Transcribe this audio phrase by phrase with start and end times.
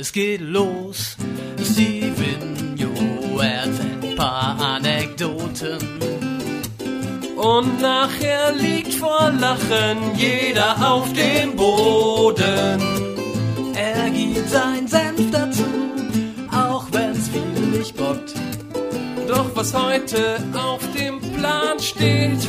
[0.00, 1.14] Es geht los,
[1.62, 2.88] Stevenio
[3.38, 5.76] erzählt ein paar Anekdoten.
[7.36, 12.80] Und nachher liegt vor Lachen jeder auf dem Boden.
[13.74, 15.66] Er gibt sein Senf dazu,
[16.50, 18.32] auch wenn's viele nicht bockt.
[19.28, 22.48] Doch was heute auf dem Plan steht,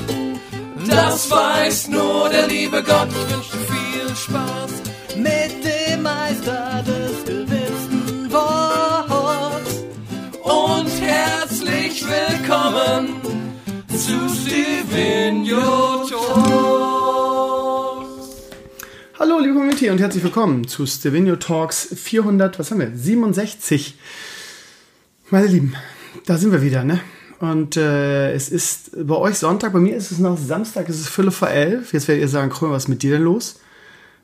[0.88, 3.10] das weiß nur der liebe Gott.
[3.10, 4.61] Ich wünsche viel Spaß
[12.12, 13.22] willkommen
[13.88, 16.92] zu Stevenio Talks.
[19.18, 22.92] Hallo, liebe Community und herzlich willkommen zu Stevenio Talks 400, was haben wir?
[22.94, 23.98] 67.
[25.30, 25.76] Meine Lieben,
[26.26, 27.00] da sind wir wieder, ne?
[27.40, 31.08] Und äh, es ist bei euch Sonntag, bei mir ist es noch Samstag, es ist
[31.08, 31.94] Viertel vor elf.
[31.94, 33.62] Jetzt werdet ihr sagen, Krömer, was ist mit dir denn los?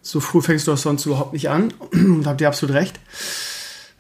[0.01, 1.73] So früh fängst du doch sonst überhaupt nicht an.
[2.23, 2.99] da habt ihr absolut recht.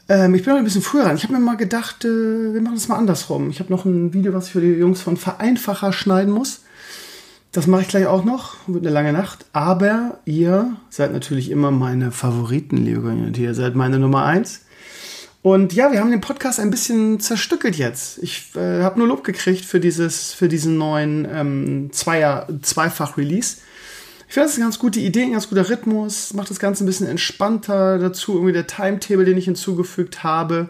[0.09, 1.15] Ähm, ich bin noch ein bisschen früher dran.
[1.15, 3.49] Ich habe mir mal gedacht, äh, wir machen es mal andersrum.
[3.49, 6.61] Ich habe noch ein Video, was ich für die Jungs von Vereinfacher schneiden muss.
[7.51, 8.55] Das mache ich gleich auch noch.
[8.67, 9.45] Wird eine lange Nacht.
[9.53, 13.43] Aber ihr seid natürlich immer meine Favoriten, liebe Community.
[13.43, 14.61] Ihr seid meine Nummer eins.
[15.41, 18.21] Und ja, wir haben den Podcast ein bisschen zerstückelt jetzt.
[18.21, 23.57] Ich äh, habe nur Lob gekriegt für, dieses, für diesen neuen ähm, Zweier, Zweifach-Release.
[24.27, 26.83] Ich finde, das ist eine ganz gute Idee, ein ganz guter Rhythmus, macht das Ganze
[26.83, 27.97] ein bisschen entspannter.
[27.97, 30.69] Dazu irgendwie der Timetable, den ich hinzugefügt habe.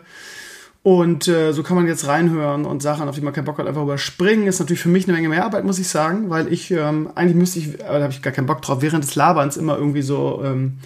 [0.83, 3.67] Und äh, so kann man jetzt reinhören und Sachen, auf die man keinen Bock hat,
[3.67, 4.47] einfach überspringen.
[4.47, 7.35] Ist natürlich für mich eine Menge mehr Arbeit, muss ich sagen, weil ich, ähm, eigentlich
[7.35, 10.03] müsste ich, aber da habe ich gar keinen Bock drauf, während des Laberns immer irgendwie
[10.03, 10.77] so ähm,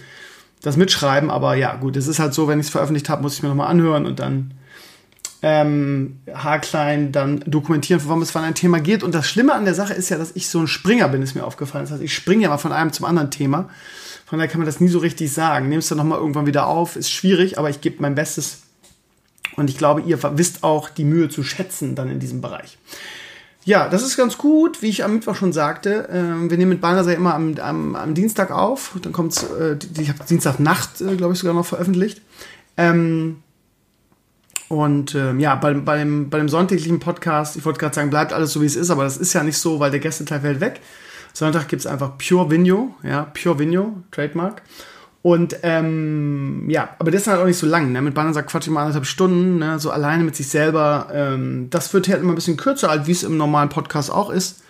[0.62, 1.30] das mitschreiben.
[1.30, 3.50] Aber ja, gut, es ist halt so, wenn ich es veröffentlicht habe, muss ich mir
[3.50, 4.54] nochmal anhören und dann
[5.42, 9.02] ähm, haarklein dann dokumentieren, worum es von ein Thema geht.
[9.02, 11.34] Und das Schlimme an der Sache ist ja, dass ich so ein Springer bin, ist
[11.34, 11.84] mir aufgefallen.
[11.84, 13.68] Das heißt, ich springe ja mal von einem zum anderen Thema.
[14.24, 15.72] Von daher kann man das nie so richtig sagen.
[15.72, 16.96] Es dann nochmal irgendwann wieder auf.
[16.96, 18.62] Ist schwierig, aber ich gebe mein Bestes.
[19.56, 22.78] Und ich glaube, ihr wisst auch die Mühe zu schätzen dann in diesem Bereich.
[23.64, 26.08] Ja, das ist ganz gut, wie ich am Mittwoch schon sagte.
[26.10, 28.96] Ähm, wir nehmen mit Bannersee immer am, am, am, Dienstag auf.
[29.02, 32.22] Dann kommt es, äh, ich habe Dienstagnacht, äh, glaube ich, sogar noch veröffentlicht.
[32.76, 33.42] Ähm,
[34.72, 38.32] und ähm, ja, bei, bei, dem, bei dem sonntäglichen Podcast, ich wollte gerade sagen, bleibt
[38.32, 40.60] alles so, wie es ist, aber das ist ja nicht so, weil der Gästeteil fällt
[40.62, 40.80] weg.
[41.34, 44.62] Sonntag gibt es einfach Pure Vigno, ja, Pure Vigno, Trademark.
[45.20, 47.92] Und ähm, ja, aber das ist halt auch nicht so lang.
[47.92, 48.00] Ne?
[48.00, 49.78] Mit Bannersack quatsch ich mal anderthalb Stunden, ne?
[49.78, 51.08] so alleine mit sich selber.
[51.12, 54.30] Ähm, das wird halt immer ein bisschen kürzer, als wie es im normalen Podcast auch
[54.30, 54.62] ist.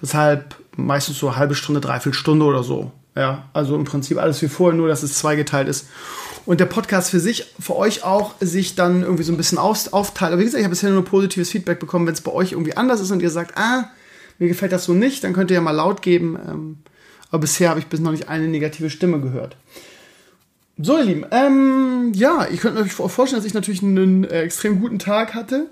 [0.00, 2.92] Deshalb meistens so halbe Stunde, dreiviertel Stunde oder so.
[3.16, 5.88] Ja, also im Prinzip alles wie vorher, nur dass es zweigeteilt ist
[6.48, 9.92] und der Podcast für sich, für euch auch, sich dann irgendwie so ein bisschen auf,
[9.92, 10.32] aufteilt.
[10.32, 12.06] Aber wie gesagt, ich habe bisher nur positives Feedback bekommen.
[12.06, 13.90] Wenn es bei euch irgendwie anders ist und ihr sagt, ah,
[14.38, 16.38] mir gefällt das so nicht, dann könnt ihr ja mal laut geben.
[16.48, 16.78] Ähm,
[17.30, 19.58] aber bisher habe ich bis noch nicht eine negative Stimme gehört.
[20.78, 24.80] So, ihr Lieben, ähm, ja, ich könnte euch vorstellen, dass ich natürlich einen äh, extrem
[24.80, 25.66] guten Tag hatte.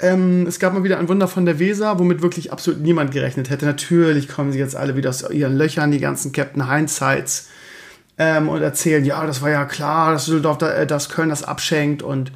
[0.00, 3.50] Ähm, es gab mal wieder ein Wunder von der Weser, womit wirklich absolut niemand gerechnet
[3.50, 3.66] hätte.
[3.66, 7.50] Natürlich kommen sie jetzt alle wieder aus ihren Löchern, die ganzen Captain Hindsights
[8.18, 11.42] ähm, und erzählen, ja, das war ja klar, dass Düsseldorf da, äh, das Köln das
[11.42, 12.32] abschenkt und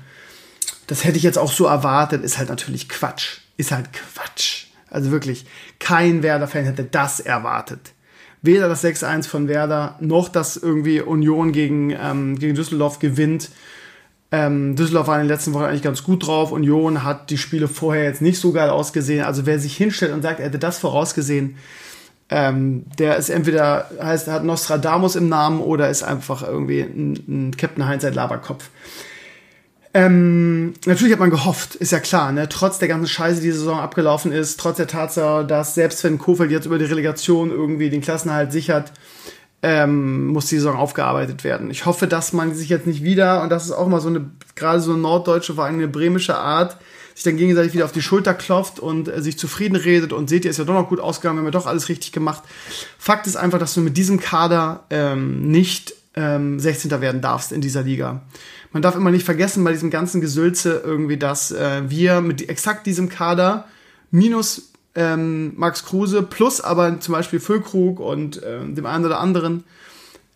[0.89, 3.39] das hätte ich jetzt auch so erwartet, ist halt natürlich Quatsch.
[3.56, 4.66] Ist halt Quatsch.
[4.91, 5.47] Also wirklich,
[5.78, 7.93] kein Werder-Fan hätte das erwartet.
[8.41, 13.50] Weder das 6-1 von Werder, noch dass irgendwie Union gegen, ähm, gegen Düsseldorf gewinnt.
[14.31, 16.53] Ähm, Düsseldorf war in den letzten Wochen eigentlich ganz gut drauf.
[16.53, 19.25] Union hat die Spiele vorher jetzt nicht so geil ausgesehen.
[19.25, 21.56] Also wer sich hinstellt und sagt, er hätte das vorausgesehen,
[22.31, 27.56] ähm, der ist entweder heißt, hat Nostradamus im Namen oder ist einfach irgendwie ein, ein
[27.56, 28.69] Captain ein Laberkopf.
[29.94, 32.49] Ähm, natürlich hat man gehofft, ist ja klar, ne?
[32.49, 36.19] trotz der ganzen Scheiße, die die Saison abgelaufen ist, trotz der Tatsache, dass selbst wenn
[36.19, 38.93] Kofeld jetzt über die Relegation irgendwie den Klassenhalt sichert,
[39.62, 41.71] ähm, muss die Saison aufgearbeitet werden.
[41.71, 44.31] Ich hoffe, dass man sich jetzt nicht wieder, und das ist auch mal so eine,
[44.55, 46.77] gerade so eine norddeutsche, vor allem eine bremische Art,
[47.18, 50.44] sich dann gegenseitig wieder auf die Schulter klopft und äh, sich zufrieden redet und seht
[50.44, 52.44] ihr, ist ja doch noch gut ausgegangen, wir haben ja doch alles richtig gemacht.
[52.96, 56.92] Fakt ist einfach, dass du mit diesem Kader ähm, nicht ähm, 16.
[57.00, 58.22] werden darfst in dieser Liga.
[58.72, 62.86] Man darf immer nicht vergessen bei diesem ganzen Gesülze irgendwie, dass äh, wir mit exakt
[62.86, 63.66] diesem Kader
[64.12, 69.64] minus ähm, Max Kruse plus aber zum Beispiel Füllkrug und ähm, dem einen oder anderen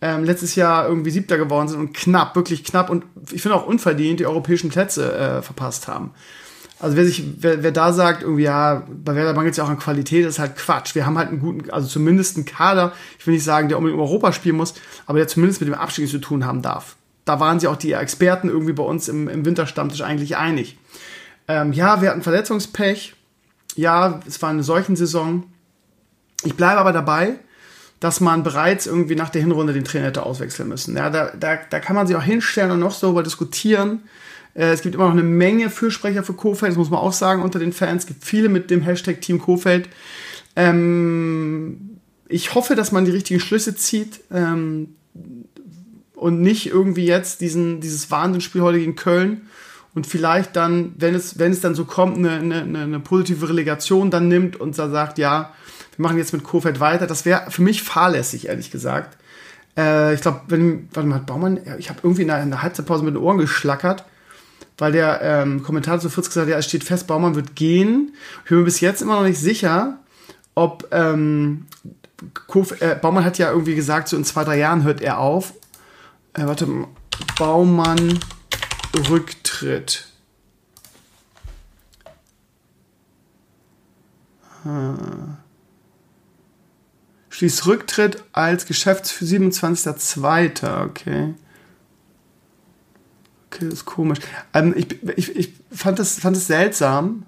[0.01, 3.65] ähm, letztes Jahr irgendwie Siebter geworden sind und knapp, wirklich knapp und ich finde auch
[3.65, 6.11] unverdient die europäischen Plätze äh, verpasst haben.
[6.79, 9.69] Also wer sich, wer, wer da sagt, irgendwie, ja, bei Werder mangelt es ja auch
[9.69, 10.95] an Qualität, ist halt Quatsch.
[10.95, 13.99] Wir haben halt einen guten, also zumindest einen Kader, ich will nicht sagen, der unbedingt
[13.99, 14.73] um Europa spielen muss,
[15.05, 16.95] aber der zumindest mit dem Abstieg zu tun haben darf.
[17.25, 20.77] Da waren sich auch die Experten irgendwie bei uns im, im Winterstammtisch eigentlich einig.
[21.47, 23.15] Ähm, ja, wir hatten Verletzungspech.
[23.75, 25.43] Ja, es war eine solchen Saison.
[26.43, 27.35] Ich bleibe aber dabei,
[27.99, 30.97] dass man bereits irgendwie nach der Hinrunde den Trainer hätte auswechseln müssen.
[30.97, 34.03] Ja, da, da, da kann man sich auch hinstellen und noch so darüber diskutieren.
[34.55, 37.41] Äh, es gibt immer noch eine Menge Fürsprecher für Kofeld, das muss man auch sagen,
[37.41, 38.03] unter den Fans.
[38.03, 39.89] Es gibt viele mit dem Hashtag Team Kofeld.
[40.55, 44.95] Ähm, ich hoffe, dass man die richtigen Schlüsse zieht ähm,
[46.15, 49.41] und nicht irgendwie jetzt diesen, dieses Wahnsinnsspiel heute gegen Köln
[49.95, 54.09] und vielleicht dann, wenn es, wenn es dann so kommt, eine, eine, eine positive Relegation
[54.09, 55.53] dann nimmt und dann sagt, ja,
[55.95, 57.05] wir machen jetzt mit Kofeld weiter.
[57.05, 59.17] Das wäre für mich fahrlässig, ehrlich gesagt.
[59.77, 63.03] Äh, ich glaube, wenn, warte mal, Baumann, ich habe irgendwie in der, in der, Halbzeitpause
[63.03, 64.05] mit den Ohren geschlackert,
[64.77, 68.13] weil der ähm, Kommentator zu Fritz gesagt hat, ja, es steht fest, Baumann wird gehen.
[68.43, 69.99] Ich bin mir bis jetzt immer noch nicht sicher,
[70.55, 71.67] ob ähm,
[72.47, 75.53] Kof, äh, Baumann hat ja irgendwie gesagt, so in zwei, drei Jahren hört er auf.
[76.33, 76.67] Äh, warte,
[77.37, 78.19] Baumann
[79.09, 80.07] Rücktritt.
[84.63, 85.37] Hm
[87.33, 90.85] schließt Rücktritt als Geschäftsführer 27.02.
[90.85, 91.33] Okay.
[93.53, 94.19] Okay, ist komisch.
[94.53, 97.23] Ähm, ich, ich, ich fand das, fand das seltsam,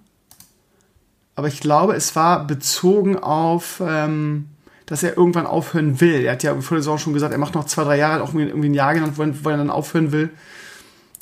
[1.36, 4.48] aber ich glaube, es war bezogen auf, ähm,
[4.86, 6.26] dass er irgendwann aufhören will.
[6.26, 8.34] Er hat ja vor der Saison schon gesagt, er macht noch zwei, drei Jahre, auch
[8.34, 10.30] irgendwie ein Jahr genannt, wo er, wo er dann aufhören will.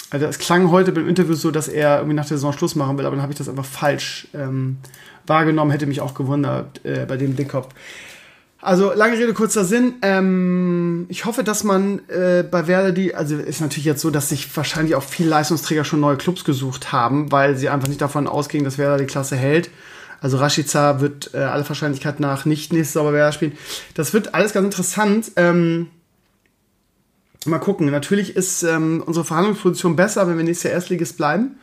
[0.09, 2.97] Also es klang heute beim Interview so, dass er irgendwie nach der Saison Schluss machen
[2.97, 4.77] will, aber dann habe ich das einfach falsch ähm,
[5.25, 7.69] wahrgenommen, hätte mich auch gewundert äh, bei dem Dickkopf.
[8.63, 9.95] Also lange Rede, kurzer Sinn.
[10.01, 14.29] Ähm, ich hoffe, dass man äh, bei Werder die, also ist natürlich jetzt so, dass
[14.29, 18.25] sich wahrscheinlich auch viele Leistungsträger schon neue Clubs gesucht haben, weil sie einfach nicht davon
[18.25, 19.69] ausgingen, dass Werder die Klasse hält.
[20.21, 23.57] Also Rashica wird äh, alle Wahrscheinlichkeit nach nicht nächstes Jahr bei Werder spielen.
[23.95, 25.31] Das wird alles ganz interessant.
[25.35, 25.87] Ähm,
[27.45, 27.91] mal gucken.
[27.91, 31.57] Natürlich ist ähm, unsere Verhandlungsposition besser, wenn wir nächstes Jahr Erstligist bleiben.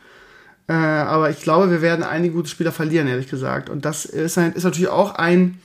[0.67, 3.71] Äh, aber ich glaube, wir werden einige gute Spieler verlieren, ehrlich gesagt.
[3.71, 5.57] Und das ist, ist natürlich auch ein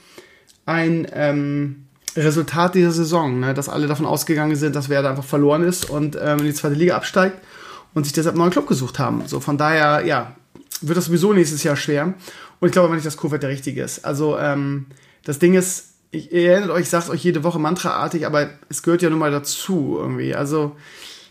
[0.67, 3.53] ein ähm, Resultat dieser Saison, ne?
[3.53, 6.75] dass alle davon ausgegangen sind, dass Werder einfach verloren ist und ähm, in die zweite
[6.75, 7.39] Liga absteigt
[7.93, 9.23] und sich deshalb einen neuen Club gesucht haben.
[9.27, 10.35] So von daher, ja,
[10.81, 12.13] wird das sowieso nächstes Jahr schwer.
[12.59, 14.03] Und ich glaube aber nicht, dass Kofeld der richtige ist.
[14.03, 14.87] Also ähm,
[15.23, 18.49] das Ding ist, ich, ihr erinnert euch, ich sage es euch jede Woche mantraartig, aber
[18.69, 20.35] es gehört ja nun mal dazu irgendwie.
[20.35, 20.75] Also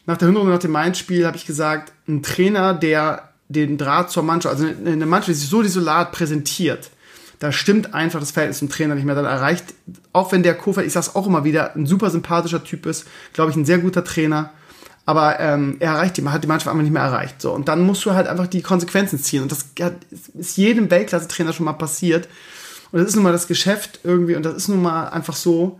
[0.06, 4.22] nach der Hinrunde, nach dem Mainz-Spiel habe ich gesagt, ein Trainer, der den Draht zur
[4.22, 6.90] Mannschaft, also eine Mannschaft, die sich so desolat präsentiert,
[7.38, 9.14] da stimmt einfach das Verhältnis zum Trainer nicht mehr.
[9.14, 9.74] Dann erreicht,
[10.12, 13.50] auch wenn der Kofeld, ich sag's auch immer wieder, ein super sympathischer Typ ist, glaube
[13.50, 14.50] ich, ein sehr guter Trainer.
[15.04, 17.40] Aber ähm, er erreicht die, hat die Mannschaft einfach nicht mehr erreicht.
[17.40, 17.52] So.
[17.52, 19.42] Und dann musst du halt einfach die Konsequenzen ziehen.
[19.42, 19.66] Und das
[20.34, 22.28] ist jedem Weltklasse-Trainer schon mal passiert.
[22.90, 25.78] Und das ist nun mal das Geschäft irgendwie und das ist nun mal einfach so.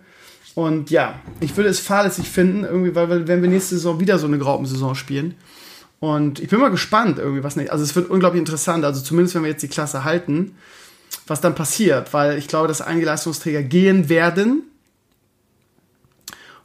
[0.55, 4.19] Und ja, ich würde es fahrlässig finden, irgendwie, weil, weil wenn wir nächste Saison wieder
[4.19, 5.35] so eine Graupensaison spielen.
[5.99, 7.71] Und ich bin mal gespannt, irgendwie, was nicht.
[7.71, 8.85] Also es wird unglaublich interessant.
[8.85, 10.55] Also zumindest, wenn wir jetzt die Klasse halten
[11.27, 14.63] was dann passiert, weil ich glaube, dass einige Leistungsträger gehen werden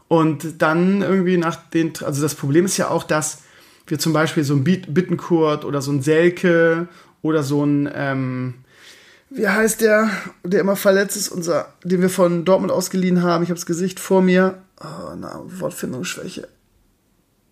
[0.08, 3.44] und dann irgendwie nach den, also das Problem ist ja auch, dass
[3.88, 6.88] wir zum Beispiel so ein Bittenkurt oder so ein Selke
[7.22, 8.56] oder so ein, ähm,
[9.30, 10.10] wie heißt der,
[10.44, 13.44] der immer verletzt ist, unser, den wir von Dortmund ausgeliehen haben.
[13.44, 14.62] Ich habe das Gesicht vor mir.
[14.82, 16.48] Oh, na, Wortfindungsschwäche.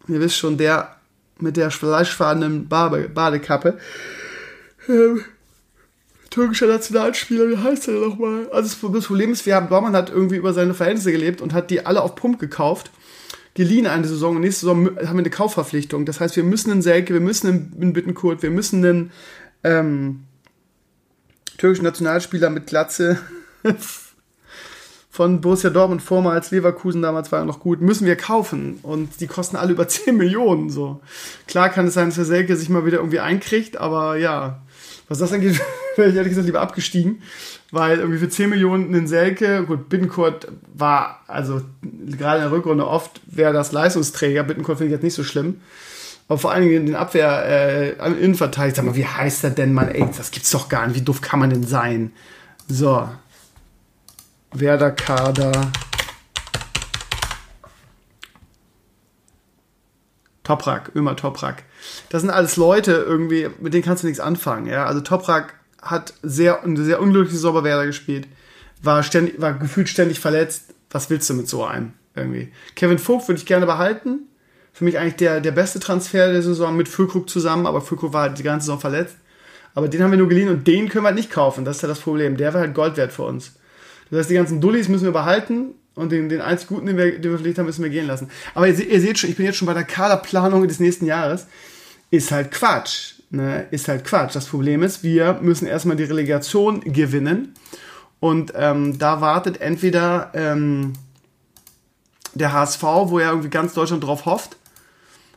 [0.08, 0.98] Ihr wisst schon, der
[1.40, 3.78] mit der fleischfarbenen Badekappe.
[4.90, 5.24] Ähm,
[6.30, 8.50] türkischer Nationalspieler, wie heißt der nochmal?
[8.52, 11.72] Also das Problem ist, wir haben, Dortmund hat irgendwie über seine Verhältnisse gelebt und hat
[11.72, 12.92] die alle auf Pump gekauft,
[13.56, 16.06] geliehen eine Saison und nächste Saison haben wir eine Kaufverpflichtung.
[16.06, 19.12] Das heißt, wir müssen einen Selke, wir müssen einen Bittenkurt, wir müssen einen
[19.64, 20.24] ähm,
[21.58, 23.20] türkischen Nationalspieler mit Glatze
[25.10, 28.80] von Borussia Dortmund vormals, Leverkusen damals war ja noch gut, müssen wir kaufen.
[28.84, 30.70] Und die kosten alle über 10 Millionen.
[30.70, 31.02] So.
[31.48, 34.62] Klar kann es sein, dass der Selke sich mal wieder irgendwie einkriegt, aber ja,
[35.10, 35.60] was das angeht,
[35.98, 37.22] wäre ich ehrlich gesagt lieber abgestiegen,
[37.72, 42.88] weil irgendwie für 10 Millionen einen Selke, gut, Bittencourt war, also gerade in der Rückrunde
[42.88, 45.60] oft wäre das Leistungsträger, Bittencourt finde ich jetzt nicht so schlimm,
[46.30, 47.90] aber vor allen Dingen den Abwehr, äh,
[48.24, 51.04] Innenverteidiger, sag mal, wie heißt der denn, Mann, ey, das gibt's doch gar nicht, wie
[51.04, 52.14] doof kann man denn sein?
[52.68, 53.10] So.
[54.52, 55.72] Werder Kader.
[60.44, 61.64] Toprak, Ömer Toprak.
[62.10, 64.68] Das sind alles Leute irgendwie, mit denen kannst du nichts anfangen.
[64.68, 64.86] Ja?
[64.86, 68.28] Also Toprak hat sehr, eine sehr unglückliche Sommerwerder gespielt,
[68.82, 70.74] war, ständig, war gefühlt ständig verletzt.
[70.92, 72.52] Was willst du mit so einem irgendwie?
[72.76, 74.28] Kevin Vogt würde ich gerne behalten.
[74.74, 78.22] Für mich eigentlich der, der beste Transfer der Saison mit Füllkrug zusammen, aber Füllkrug war
[78.24, 79.18] halt die ganze Saison verletzt.
[79.76, 81.66] Aber den haben wir nur geliehen und den können wir halt nicht kaufen.
[81.66, 82.38] Das ist ja das Problem.
[82.38, 83.54] Der wäre halt Gold wert für uns.
[84.10, 87.20] Das heißt, die ganzen Dullis müssen wir behalten und den, den einzig Guten, den wir,
[87.20, 88.30] den wir verlegt haben, müssen wir gehen lassen.
[88.56, 91.46] Aber ihr, ihr seht schon, ich bin jetzt schon bei der Kaderplanung des nächsten Jahres.
[92.12, 93.16] Ist halt Quatsch.
[93.30, 93.68] Ne?
[93.72, 94.36] Ist halt Quatsch.
[94.36, 97.54] Das Problem ist, wir müssen erstmal die Relegation gewinnen.
[98.20, 100.94] Und ähm, da wartet entweder ähm,
[102.34, 104.58] der HSV, wo ja irgendwie ganz Deutschland drauf hofft,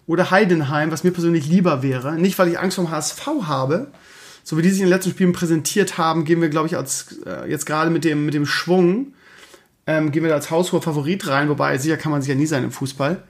[0.06, 2.14] oder Heidenheim, was mir persönlich lieber wäre.
[2.14, 3.92] Nicht, weil ich Angst vom HSV habe,
[4.42, 7.18] so wie die sich in den letzten Spielen präsentiert haben, gehen wir, glaube ich, als
[7.24, 9.14] äh, jetzt gerade mit dem, mit dem Schwung,
[9.86, 12.46] ähm, gehen wir da als haushoher Favorit rein, wobei sicher kann man sich ja nie
[12.46, 13.22] sein im Fußball.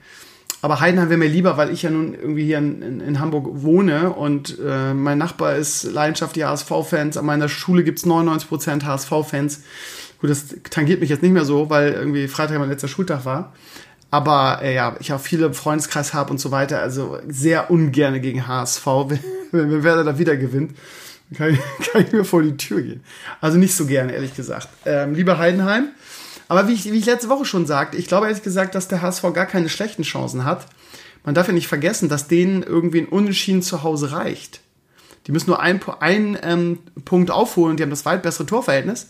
[0.62, 3.48] Aber Heidenheim wäre mir lieber, weil ich ja nun irgendwie hier in, in, in Hamburg
[3.50, 7.16] wohne und äh, mein Nachbar ist leidenschaftlicher HSV-Fans.
[7.16, 9.62] An meiner Schule gibt es 99% HSV-Fans.
[10.20, 13.52] Gut, das tangiert mich jetzt nicht mehr so, weil irgendwie Freitag mein letzter Schultag war.
[14.12, 16.78] Aber äh, ja, ich auch viele Freundeskreis habe und so weiter.
[16.80, 19.18] Also sehr ungerne gegen HSV, wenn,
[19.50, 20.76] wenn Werder da wieder gewinnt.
[21.36, 21.58] Kann ich,
[21.92, 23.02] kann ich mir vor die Tür gehen.
[23.40, 24.68] Also nicht so gerne, ehrlich gesagt.
[24.84, 25.88] Ähm, lieber Heidenheim.
[26.52, 29.00] Aber wie ich, wie ich letzte Woche schon sagte, ich glaube ehrlich gesagt, dass der
[29.00, 30.66] HSV gar keine schlechten Chancen hat.
[31.24, 34.60] Man darf ja nicht vergessen, dass denen irgendwie ein Unentschieden zu Hause reicht.
[35.26, 39.08] Die müssen nur einen, einen ähm, Punkt aufholen und die haben das weit bessere Torverhältnis.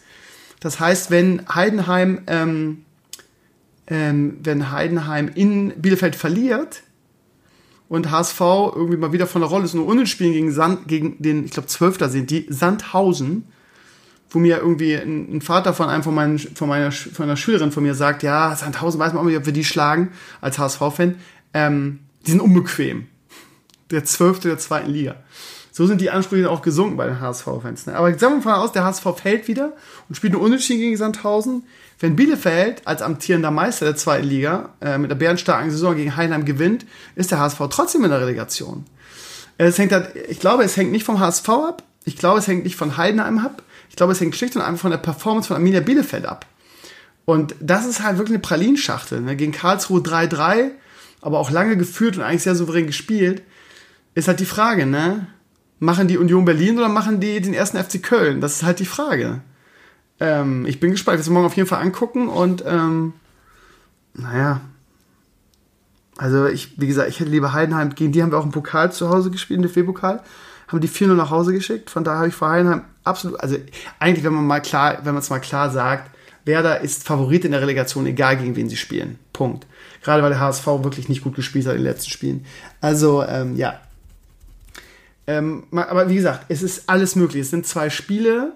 [0.60, 2.84] Das heißt, wenn Heidenheim, ähm,
[3.88, 6.84] ähm, wenn Heidenheim in Bielefeld verliert
[7.88, 11.44] und HSV irgendwie mal wieder von der Rolle ist, nur Unentschieden gegen, Sand, gegen den,
[11.44, 13.48] ich glaube, Zwölfter sind die, Sandhausen,
[14.32, 17.82] wo mir irgendwie ein, Vater von einem von, meinen, von meiner von einer Schülerin von
[17.82, 21.16] mir sagt, ja, Sandhausen weiß man auch nicht, ob wir die schlagen als HSV-Fan.
[21.52, 23.06] Ähm, die sind unbequem.
[23.90, 25.16] Der Zwölfte der zweiten Liga.
[25.70, 27.86] So sind die Ansprüche auch gesunken bei den HSV-Fans.
[27.86, 27.96] Ne?
[27.96, 29.72] Aber sagen wir mal aus, der HSV fällt wieder
[30.08, 31.64] und spielt nur Unentschieden gegen Sandhausen.
[31.98, 36.44] Wenn Bielefeld als amtierender Meister der zweiten Liga äh, mit der bärenstarken Saison gegen Heinheim
[36.44, 36.86] gewinnt,
[37.16, 38.84] ist der HSV trotzdem in der Relegation.
[39.56, 41.82] Es hängt halt, ich glaube, es hängt nicht vom HSV ab.
[42.04, 43.62] Ich glaube, es hängt nicht von Heidenheim ab.
[43.92, 46.46] Ich glaube, es hängt schlicht und einfach von der Performance von Arminia Bielefeld ab.
[47.26, 49.20] Und das ist halt wirklich eine Pralinschachtel.
[49.20, 49.36] Ne?
[49.36, 50.70] Gegen Karlsruhe 3-3,
[51.20, 53.42] aber auch lange geführt und eigentlich sehr souverän gespielt.
[54.14, 55.26] Ist halt die Frage, ne?
[55.78, 58.40] Machen die Union Berlin oder machen die den ersten FC Köln?
[58.40, 59.42] Das ist halt die Frage.
[60.20, 61.16] Ähm, ich bin gespannt.
[61.16, 63.12] Ich werde es morgen auf jeden Fall angucken und ähm,
[64.14, 64.62] naja.
[66.16, 67.94] Also ich, wie gesagt, ich hätte lieber Heidenheim.
[67.94, 70.22] Gegen die haben wir auch im Pokal zu Hause gespielt, im DFB-Pokal
[70.68, 71.90] haben die 4-0 nach Hause geschickt.
[71.90, 73.56] Von daher habe ich vor Heidenheim absolut, also
[73.98, 76.10] eigentlich, wenn man mal klar, wenn man es mal klar sagt,
[76.44, 79.18] Werder ist Favorit in der Relegation, egal gegen wen sie spielen.
[79.32, 79.66] Punkt.
[80.02, 82.44] Gerade weil der HSV wirklich nicht gut gespielt hat in den letzten Spielen.
[82.80, 83.80] Also, ähm, ja.
[85.26, 87.42] Ähm, aber wie gesagt, es ist alles möglich.
[87.42, 88.52] Es sind zwei Spiele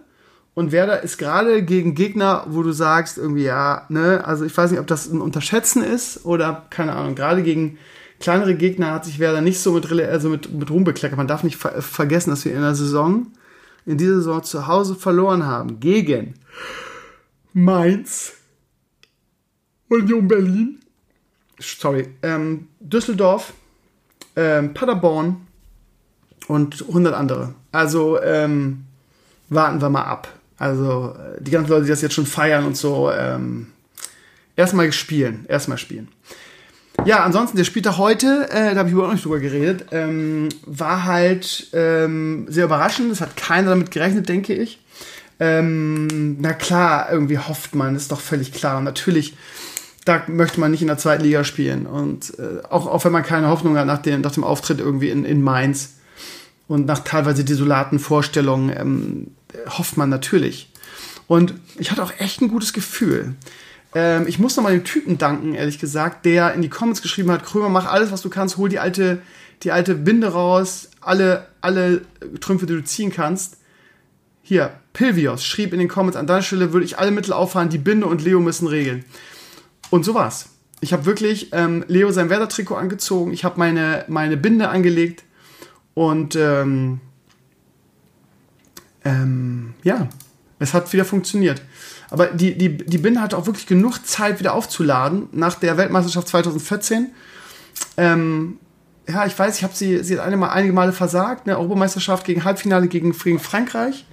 [0.55, 4.71] und Werder ist gerade gegen Gegner, wo du sagst, irgendwie, ja, ne, also ich weiß
[4.71, 7.79] nicht, ob das ein Unterschätzen ist oder keine Ahnung, gerade gegen
[8.21, 11.19] kleinere Gegner hat sich Werder nicht so mit, also mit, mit Ruhm bekleckert.
[11.19, 13.27] Man darf nicht ver vergessen, dass wir in der Saison,
[13.87, 15.81] in dieser Saison zu Hause verloren haben.
[15.81, 16.35] Gegen
[17.53, 18.35] Mainz,
[19.89, 20.81] Union Berlin,
[21.59, 23.55] sorry, ähm, Düsseldorf,
[24.35, 25.47] ähm, Paderborn
[26.49, 27.55] und 100 andere.
[27.73, 28.85] Also ähm,
[29.49, 30.29] warten wir mal ab.
[30.59, 33.69] Also die ganzen Leute, die das jetzt schon feiern und so, ähm,
[34.57, 36.09] erstmal spielen, erstmal spielen.
[37.07, 41.05] Ja, ansonsten, der Spieltag heute, äh, da habe ich überhaupt nicht drüber geredet, ähm, war
[41.05, 43.13] halt ähm, sehr überraschend.
[43.13, 44.81] Es hat keiner damit gerechnet, denke ich.
[45.39, 48.79] Ähm, na klar, irgendwie hofft man, ist doch völlig klar.
[48.79, 49.37] Und natürlich,
[50.05, 51.87] da möchte man nicht in der zweiten Liga spielen.
[51.87, 55.11] Und äh, auch, auch wenn man keine Hoffnung hat nach dem, nach dem Auftritt irgendwie
[55.11, 55.95] in, in Mainz
[56.67, 59.27] und nach teilweise desolaten Vorstellungen, ähm,
[59.79, 60.73] hofft man natürlich.
[61.29, 63.37] Und ich hatte auch echt ein gutes Gefühl.
[63.97, 67.47] Ähm, ich muss nochmal dem Typen danken, ehrlich gesagt, der in die Comments geschrieben hat,
[67.47, 69.23] Krömer, mach alles, was du kannst, hol die alte,
[69.63, 72.03] die alte Binde raus, alle, alle
[72.41, 73.57] Trümpfe, die du ziehen kannst.
[74.43, 77.79] Hier, Pilvios schrieb in den Comments, an deiner Stelle würde ich alle Mittel auffahren, die
[77.79, 79.03] Binde und Leo müssen regeln.
[79.89, 80.51] Und so war's.
[80.83, 85.25] Ich habe wirklich ähm, Leo sein Werder-Trikot angezogen, ich habe meine, meine Binde angelegt
[85.95, 87.01] und ähm,
[89.07, 90.11] ähm, ja,
[90.59, 91.63] es hat wieder funktioniert.
[92.11, 96.29] Aber die, die, die Binde hatte auch wirklich genug Zeit, wieder aufzuladen nach der Weltmeisterschaft
[96.29, 97.09] 2014.
[97.97, 98.59] Ähm,
[99.09, 102.25] ja, ich weiß, ich habe sie, sie hat eine mal, einige Male versagt, eine Europameisterschaft
[102.25, 104.05] gegen Halbfinale gegen, Frankreich.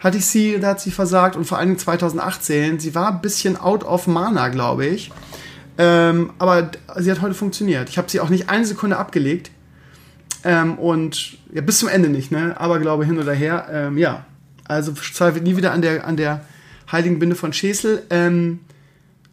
[0.00, 2.80] Hatte ich sie, da hat sie versagt und vor allem 2018.
[2.80, 5.12] Sie war ein bisschen out of mana, glaube ich.
[5.78, 7.88] Ähm, aber sie hat heute funktioniert.
[7.88, 9.50] Ich habe sie auch nicht eine Sekunde abgelegt.
[10.44, 12.54] Ähm, und ja, bis zum Ende nicht, ne?
[12.58, 13.68] Aber glaube hin oder her.
[13.70, 14.26] Ähm, ja,
[14.66, 16.44] also zweifelt nie wieder an der, an der
[16.92, 18.02] Heiligen Binde von Schesel.
[18.10, 18.60] Ähm,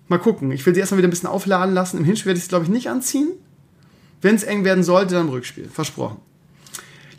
[0.08, 0.52] mal gucken.
[0.52, 1.98] Ich will sie erstmal wieder ein bisschen aufladen lassen.
[1.98, 3.30] Im Hinspiel werde ich sie, glaube ich, nicht anziehen.
[4.22, 5.70] Wenn es eng werden sollte, dann im Rückspiel.
[5.70, 6.18] Versprochen.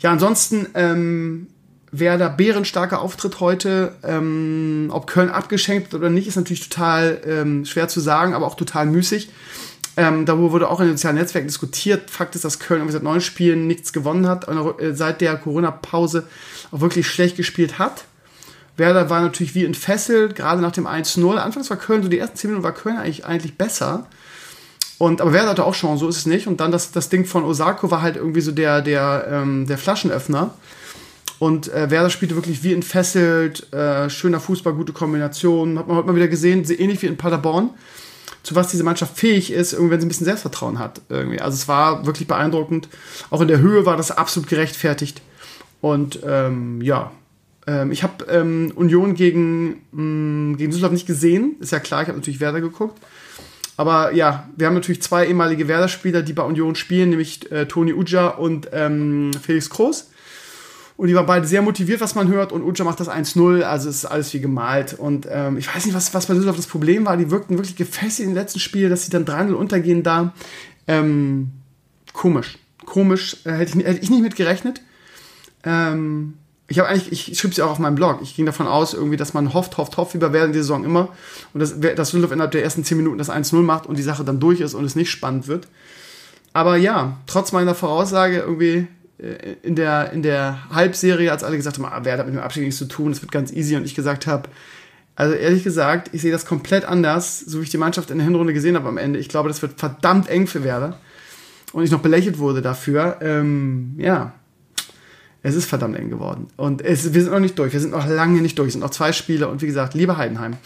[0.01, 1.47] Ja, ansonsten, ähm,
[1.91, 3.95] Werder bärenstarker Auftritt heute.
[4.03, 8.47] Ähm, ob Köln abgeschenkt wird oder nicht, ist natürlich total ähm, schwer zu sagen, aber
[8.47, 9.29] auch total müßig.
[9.97, 12.09] Ähm, darüber wurde auch in den sozialen Netzwerken diskutiert.
[12.09, 16.27] Fakt ist, dass Köln seit neun Spielen nichts gewonnen hat, und äh, seit der Corona-Pause
[16.71, 18.05] auch wirklich schlecht gespielt hat.
[18.81, 21.37] Werder war natürlich wie entfesselt, gerade nach dem 1-0.
[21.37, 24.07] Anfangs war Köln, so die ersten 10 Minuten war Köln eigentlich, eigentlich besser.
[24.97, 26.47] Und, aber Werder hatte auch schon, so ist es nicht.
[26.47, 29.77] Und dann das, das Ding von Osako war halt irgendwie so der, der, ähm, der
[29.77, 30.53] Flaschenöffner.
[31.39, 35.79] Und äh, Werder spielte wirklich wie entfesselt, äh, schöner Fußball, gute Kombination.
[35.79, 37.71] Hat man heute mal wieder gesehen, ähnlich wie in Paderborn,
[38.43, 41.01] zu was diese Mannschaft fähig ist, wenn sie ein bisschen Selbstvertrauen hat.
[41.09, 41.41] Irgendwie.
[41.41, 42.89] Also es war wirklich beeindruckend.
[43.31, 45.21] Auch in der Höhe war das absolut gerechtfertigt.
[45.81, 47.11] Und ähm, ja,
[47.67, 51.55] ähm, ich habe ähm, Union gegen, mh, mm, gegen Düsseldorf nicht gesehen.
[51.59, 52.99] Ist ja klar, ich habe natürlich Werder geguckt.
[53.77, 57.93] Aber ja, wir haben natürlich zwei ehemalige Werder-Spieler, die bei Union spielen, nämlich äh, Toni
[57.93, 60.09] Uja und ähm, Felix Groß.
[60.97, 62.51] Und die waren beide sehr motiviert, was man hört.
[62.51, 64.93] Und Uja macht das 1-0, also ist alles wie gemalt.
[64.93, 67.17] Und ähm, ich weiß nicht, was, was bei Düsseldorf das Problem war.
[67.17, 70.33] Die wirkten wirklich gefesselt im letzten Spiel, dass sie dann 3-0 untergehen da.
[70.87, 71.51] Ähm,
[72.13, 72.59] komisch.
[72.85, 73.37] Komisch.
[73.45, 74.81] Äh, hätte, ich, hätte ich nicht mit gerechnet.
[75.63, 76.35] Ähm,
[76.71, 78.19] ich habe eigentlich, ich schrieb es ja auch auf meinem Blog.
[78.23, 80.85] Ich ging davon aus, irgendwie, dass man hofft, hofft, hofft, wie bei während der Saison
[80.85, 81.09] immer.
[81.53, 84.23] Und dass, dass Düsseldorf innerhalb der ersten 10 Minuten das 1-0 macht und die Sache
[84.23, 85.67] dann durch ist und es nicht spannend wird.
[86.53, 88.87] Aber ja, trotz meiner Voraussage irgendwie
[89.17, 92.41] äh, in der, in der Halbserie, als alle gesagt haben, ah, wer hat mit dem
[92.41, 94.47] Abstieg nichts zu tun, es wird ganz easy und ich gesagt habe,
[95.15, 98.25] also ehrlich gesagt, ich sehe das komplett anders, so wie ich die Mannschaft in der
[98.25, 99.19] Hinrunde gesehen habe am Ende.
[99.19, 100.97] Ich glaube, das wird verdammt eng für Werder.
[101.73, 103.17] Und ich noch belächelt wurde dafür.
[103.21, 104.33] Ähm, ja,
[105.43, 106.47] es ist verdammt eng geworden.
[106.57, 107.73] Und es, wir sind noch nicht durch.
[107.73, 108.67] Wir sind noch lange nicht durch.
[108.67, 109.47] Es sind noch zwei Spiele.
[109.47, 110.57] Und wie gesagt, liebe Heidenheim.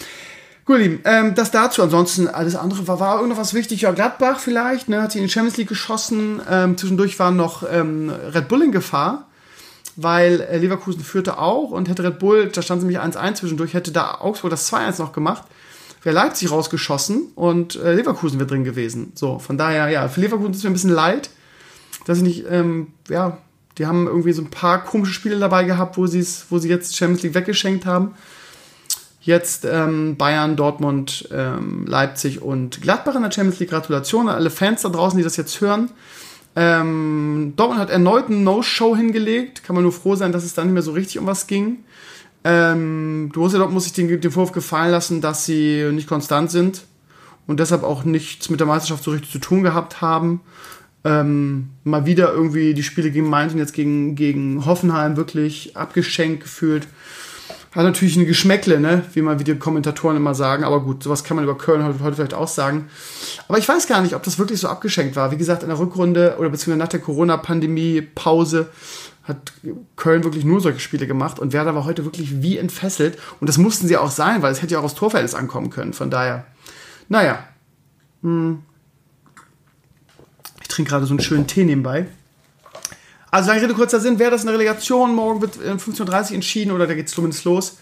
[0.66, 1.84] Gut, Lieben, ähm, das dazu.
[1.84, 3.82] Ansonsten alles andere war, war irgendwas wichtig.
[3.82, 6.42] Ja, Gladbach vielleicht, ne, hat sich in die Champions League geschossen.
[6.50, 9.28] Ähm, zwischendurch war noch ähm, Red Bull in Gefahr,
[9.96, 13.92] weil äh, Leverkusen führte auch und hätte Red Bull, da stand nämlich 1-1 zwischendurch, hätte
[13.92, 15.44] da Augsburg das 2-1 noch gemacht,
[16.02, 19.12] wäre Leipzig rausgeschossen und äh, Leverkusen wäre drin gewesen.
[19.14, 21.30] So, von daher, ja, für Leverkusen ist mir ein bisschen leid,
[22.08, 23.38] dass ich nicht, ähm, ja,
[23.78, 27.24] die haben irgendwie so ein paar komische Spiele dabei gehabt, wo, wo sie jetzt Champions
[27.24, 28.14] League weggeschenkt haben.
[29.22, 33.72] Jetzt ähm, Bayern, Dortmund, ähm, Leipzig und Gladbach in der Champions League.
[33.72, 35.90] Gratulation an alle Fans da draußen, die das jetzt hören.
[36.56, 39.64] Ähm, Dortmund hat erneut einen No-Show hingelegt.
[39.64, 41.80] Kann man nur froh sein, dass es da nicht mehr so richtig um was ging.
[42.44, 46.84] Ähm, Borussia Dortmund muss sich den, den Vorwurf gefallen lassen, dass sie nicht konstant sind
[47.48, 50.42] und deshalb auch nichts mit der Meisterschaft so richtig zu tun gehabt haben.
[51.06, 56.42] Ähm, mal wieder irgendwie die Spiele gegen Mainz und jetzt gegen, gegen Hoffenheim wirklich abgeschenkt
[56.42, 56.88] gefühlt.
[57.76, 59.04] Hat natürlich ein Geschmäckle, ne?
[59.14, 60.64] wie mal wie die Kommentatoren immer sagen.
[60.64, 62.88] Aber gut, sowas kann man über Köln heute, heute vielleicht auch sagen.
[63.48, 65.32] Aber ich weiß gar nicht, ob das wirklich so abgeschenkt war.
[65.32, 68.70] Wie gesagt, in der Rückrunde oder beziehungsweise nach der Corona-Pandemie-Pause
[69.24, 69.54] hat
[69.96, 73.20] Köln wirklich nur solche Spiele gemacht und Werder war heute wirklich wie entfesselt.
[73.42, 75.94] Und das mussten sie auch sein, weil es hätte ja auch aus Torverhältnis ankommen können.
[75.94, 76.46] Von daher,
[77.10, 77.44] naja.
[78.24, 78.64] Hm.
[80.76, 82.06] Trinke gerade so einen schönen Tee nebenbei.
[83.32, 86.36] Also lange Rede, kurzer Sinn, wer das in der Relegation, morgen wird um 15.30 Uhr
[86.36, 87.78] entschieden oder da geht es zumindest los.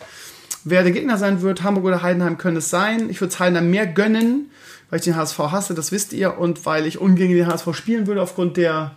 [0.63, 3.09] Wer der Gegner sein wird, Hamburg oder Heidenheim, können es sein.
[3.09, 4.49] Ich würde es Heidenheim mehr gönnen,
[4.89, 8.07] weil ich den HSV hasse, das wisst ihr, und weil ich ungern den HSV spielen
[8.07, 8.95] würde aufgrund der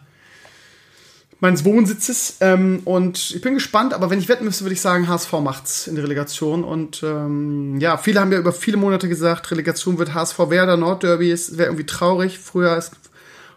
[1.40, 2.36] meines Wohnsitzes.
[2.40, 5.86] Ähm, und ich bin gespannt, aber wenn ich wetten müsste, würde ich sagen, HSV macht's
[5.86, 6.64] in der Relegation.
[6.64, 11.30] Und ähm, ja, viele haben ja über viele Monate gesagt, Relegation wird HSV Werder Nordderby.
[11.30, 12.38] Es wäre irgendwie traurig.
[12.38, 12.92] Früher ist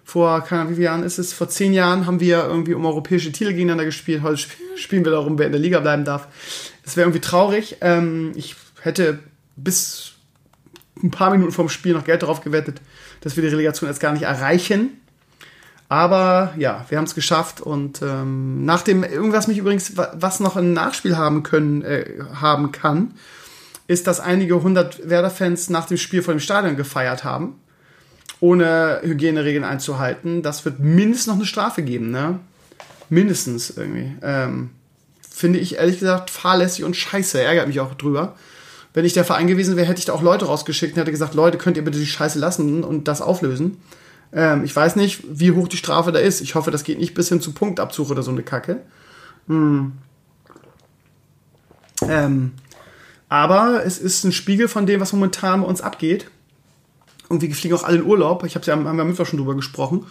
[0.09, 3.31] vor, keine Ahnung, wie Jahren ist es, vor zehn Jahren haben wir irgendwie um europäische
[3.31, 4.23] Titel gegeneinander gespielt.
[4.23, 4.41] Heute
[4.75, 6.27] spielen wir darum, wer in der Liga bleiben darf.
[6.83, 7.77] Es wäre irgendwie traurig.
[7.81, 9.19] Ähm, ich hätte
[9.55, 10.13] bis
[11.01, 12.81] ein paar Minuten vorm Spiel noch Geld darauf gewettet,
[13.21, 14.99] dass wir die Relegation jetzt gar nicht erreichen.
[15.89, 20.73] Aber ja, wir haben es geschafft und ähm, nach irgendwas mich übrigens, was noch ein
[20.73, 23.13] Nachspiel haben können, äh, haben kann,
[23.87, 27.55] ist, dass einige hundert Werder-Fans nach dem Spiel vor dem Stadion gefeiert haben
[28.39, 30.41] ohne Hygieneregeln einzuhalten.
[30.41, 32.39] Das wird mindestens noch eine Strafe geben, ne?
[33.09, 34.15] Mindestens irgendwie.
[34.21, 34.69] Ähm,
[35.29, 37.41] finde ich ehrlich gesagt fahrlässig und scheiße.
[37.41, 38.35] Ärgert mich auch drüber.
[38.93, 41.33] Wenn ich der Verein gewesen wäre, hätte ich da auch Leute rausgeschickt und hätte gesagt,
[41.33, 43.77] Leute, könnt ihr bitte die Scheiße lassen und das auflösen.
[44.33, 46.41] Ähm, ich weiß nicht, wie hoch die Strafe da ist.
[46.41, 48.81] Ich hoffe, das geht nicht bis hin zu Punktabzug oder so eine Kacke.
[49.47, 49.93] Hm.
[52.07, 52.51] Ähm,
[53.27, 56.25] aber es ist ein Spiegel von dem, was momentan bei uns abgeht.
[57.29, 58.43] Wir fliegen auch alle in Urlaub.
[58.43, 60.05] Ich habe ja, haben wir am Mittwoch schon drüber gesprochen.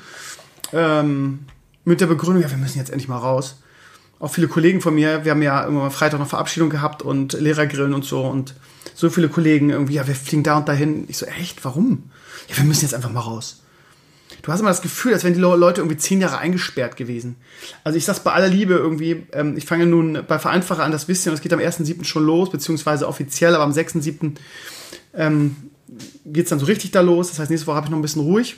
[0.72, 1.40] Ähm,
[1.84, 3.60] mit der Begründung, ja, wir müssen jetzt endlich mal raus.
[4.20, 7.94] Auch viele Kollegen von mir, wir haben ja irgendwann Freitag noch Verabschiedung gehabt und Lehrergrillen
[7.94, 8.54] und so und
[8.94, 11.04] so viele Kollegen irgendwie, ja, wir fliegen da und dahin.
[11.08, 12.10] Ich so, echt, warum?
[12.48, 13.62] Ja, wir müssen jetzt einfach mal raus.
[14.42, 17.36] Du hast immer das Gefühl, als wären die Leute irgendwie zehn Jahre eingesperrt gewesen.
[17.84, 21.08] Also ich sag's bei aller Liebe irgendwie, ähm, ich fange nun bei Vereinfacher an, das
[21.08, 22.04] wisst ihr, und es geht am 1.7.
[22.04, 24.34] schon los, beziehungsweise offiziell, aber am 6.7.
[25.14, 25.56] Ähm,
[26.24, 27.28] geht es dann so richtig da los.
[27.28, 28.56] Das heißt, nächste Woche habe ich noch ein bisschen ruhig.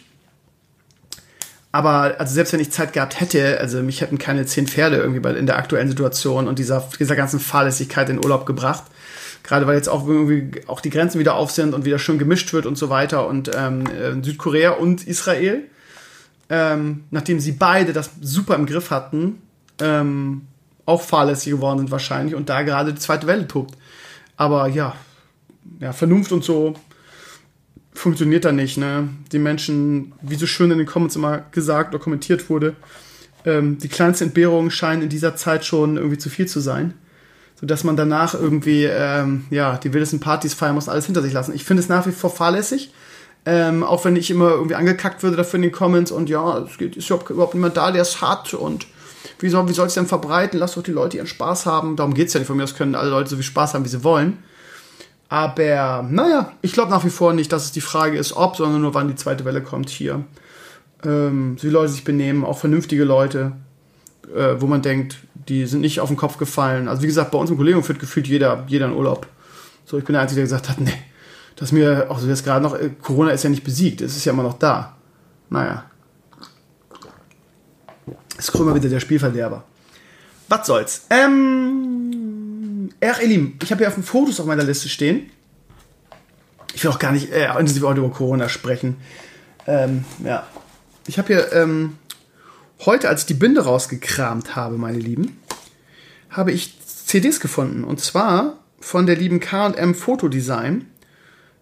[1.72, 5.38] Aber also selbst wenn ich Zeit gehabt hätte, also mich hätten keine zehn Pferde irgendwie
[5.38, 8.84] in der aktuellen Situation und dieser, dieser ganzen Fahrlässigkeit in Urlaub gebracht.
[9.44, 12.52] Gerade weil jetzt auch irgendwie auch die Grenzen wieder auf sind und wieder schön gemischt
[12.52, 13.26] wird und so weiter.
[13.26, 15.62] Und ähm, äh, Südkorea und Israel,
[16.48, 19.40] ähm, nachdem sie beide das super im Griff hatten,
[19.80, 20.42] ähm,
[20.86, 23.76] auch fahrlässig geworden sind wahrscheinlich und da gerade die zweite Welle tobt.
[24.36, 24.94] Aber ja,
[25.78, 26.74] ja, Vernunft und so
[27.92, 28.76] funktioniert da nicht.
[28.78, 29.08] Ne?
[29.32, 32.76] Die Menschen, wie so schön in den Comments immer gesagt oder kommentiert wurde,
[33.44, 36.94] ähm, die kleinsten Entbehrungen scheinen in dieser Zeit schon irgendwie zu viel zu sein.
[37.60, 41.54] Sodass man danach irgendwie, ähm, ja, die wildesten Partys feiern muss, alles hinter sich lassen.
[41.54, 42.92] Ich finde es nach wie vor fahrlässig.
[43.46, 46.76] Ähm, auch wenn ich immer irgendwie angekackt würde dafür in den Comments und ja, es
[46.76, 48.86] geht, ist überhaupt niemand da, der es hat und
[49.38, 50.58] wie soll es denn verbreiten?
[50.58, 51.96] Lass doch die Leute ihren Spaß haben.
[51.96, 52.46] Darum geht es ja nicht.
[52.46, 54.38] Von mir aus können alle Leute so viel Spaß haben, wie sie wollen.
[55.30, 58.82] Aber naja, ich glaube nach wie vor nicht, dass es die Frage ist, ob, sondern
[58.82, 60.24] nur wann die zweite Welle kommt hier.
[61.04, 63.52] Ähm, wie Leute sich benehmen, auch vernünftige Leute,
[64.34, 66.88] äh, wo man denkt, die sind nicht auf den Kopf gefallen.
[66.88, 69.28] Also wie gesagt, bei uns im Kollegen führt gefühlt jeder, jeder in Urlaub.
[69.86, 70.92] So, ich bin der Einzige, der gesagt hat, nee,
[71.54, 74.24] dass mir, auch so jetzt gerade noch, äh, Corona ist ja nicht besiegt, es ist
[74.24, 74.96] ja immer noch da.
[75.48, 75.84] Naja.
[78.36, 79.62] Ist immer wieder der Spielverderber.
[80.48, 81.06] Was soll's?
[81.10, 81.89] Ähm,
[83.02, 85.30] Ach, Elim, ich habe hier auf den Fotos auf meiner Liste stehen.
[86.74, 88.98] Ich will auch gar nicht äh, intensiv über Corona sprechen.
[89.66, 90.46] Ähm, ja.
[91.06, 91.96] Ich habe hier ähm,
[92.84, 95.38] heute, als ich die Binde rausgekramt habe, meine Lieben,
[96.28, 97.84] habe ich CDs gefunden.
[97.84, 100.86] Und zwar von der lieben KM Fotodesign.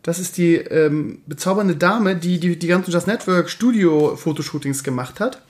[0.02, 5.20] Das ist die ähm, bezaubernde Dame, die die, die ganzen Just Network Studio Fotoshootings gemacht
[5.20, 5.42] hat.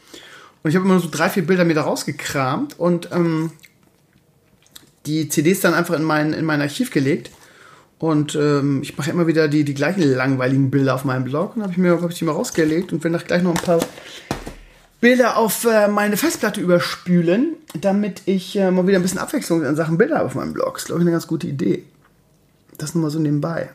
[0.62, 3.53] Und ich habe immer so drei, vier Bilder mir da rausgekramt und ähm,
[5.09, 7.31] die CDs dann einfach in mein, in mein Archiv gelegt.
[7.99, 11.62] Und ähm, ich mache immer wieder die, die gleichen langweiligen Bilder auf meinem Blog und
[11.62, 13.81] habe ich mir hab ich die mal rausgelegt und will nach gleich noch ein paar
[15.01, 19.75] Bilder auf äh, meine Festplatte überspülen, damit ich äh, mal wieder ein bisschen Abwechslung in
[19.75, 20.75] Sachen Bilder auf meinem Blog.
[20.75, 21.85] Das ist, glaube ich, eine ganz gute Idee.
[22.77, 23.71] Das nur mal so nebenbei.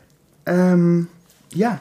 [0.45, 1.07] Ähm,
[1.53, 1.79] ja.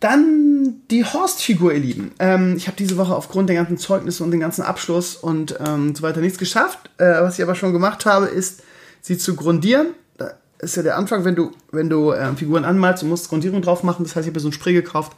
[0.00, 2.12] Dann die Horst-Figur, ihr Lieben.
[2.20, 5.94] Ähm, ich habe diese Woche aufgrund der ganzen Zeugnisse und den ganzen Abschluss und ähm,
[5.94, 6.78] so weiter nichts geschafft.
[6.98, 8.62] Äh, was ich aber schon gemacht habe, ist,
[9.00, 9.88] sie zu grundieren.
[10.16, 13.60] Da ist ja der Anfang, wenn du, wenn du äh, Figuren anmalst, du musst Grundierung
[13.60, 14.04] drauf machen.
[14.04, 15.16] Das heißt, ich habe so ein Spray gekauft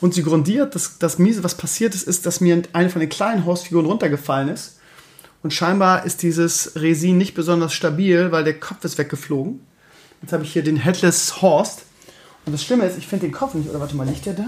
[0.00, 0.74] und sie grundiert.
[0.74, 4.48] Das, das Miese, was passiert ist, ist, dass mir eine von den kleinen Horst-Figuren runtergefallen
[4.48, 4.78] ist.
[5.42, 9.60] Und scheinbar ist dieses Resin nicht besonders stabil, weil der Kopf ist weggeflogen.
[10.20, 11.84] Jetzt habe ich hier den Headless Horst
[12.46, 13.68] und das Schlimme ist, ich finde den Kopf nicht.
[13.68, 14.46] Oder warte mal, liegt der da?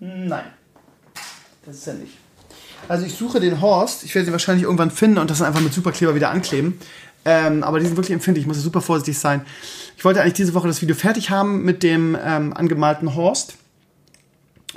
[0.00, 0.44] Nein.
[1.64, 2.12] Das ist er nicht.
[2.88, 4.04] Also ich suche den Horst.
[4.04, 6.78] Ich werde sie wahrscheinlich irgendwann finden und das dann einfach mit Superkleber wieder ankleben.
[7.24, 8.44] Ähm, aber die sind wirklich empfindlich.
[8.44, 9.44] Ich muss super vorsichtig sein.
[9.96, 13.56] Ich wollte eigentlich diese Woche das Video fertig haben mit dem ähm, angemalten Horst.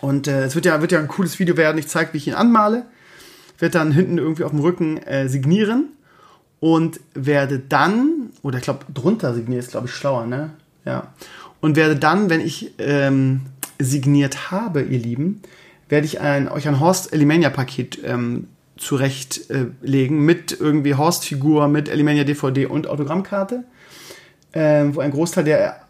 [0.01, 1.77] Und äh, es wird ja, wird ja ein cooles Video werden.
[1.77, 2.86] Ich zeige, wie ich ihn anmale.
[3.56, 5.89] Ich werde dann hinten irgendwie auf dem Rücken äh, signieren
[6.60, 10.51] und werde dann, oder ich glaube, drunter signieren ist, glaube ich, schlauer, ne?
[10.86, 11.13] Ja.
[11.60, 13.41] Und werde dann, wenn ich ähm,
[13.80, 15.41] signiert habe, ihr Lieben,
[15.89, 21.89] werde ich ein, euch ein Horst Elimania Paket ähm, zurechtlegen äh, mit irgendwie Horst-Figur, mit
[21.89, 23.63] Elimania DVD und Autogrammkarte,
[24.54, 25.82] äh, wo ein Großteil der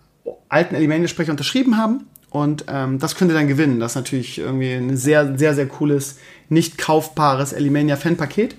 [0.49, 2.05] alten Elimania-Sprecher unterschrieben haben.
[2.29, 3.79] Und ähm, das könnt ihr dann gewinnen.
[3.79, 6.17] Das ist natürlich irgendwie ein sehr, sehr, sehr cooles,
[6.49, 8.55] nicht kaufbares Elimania-Fan-Paket.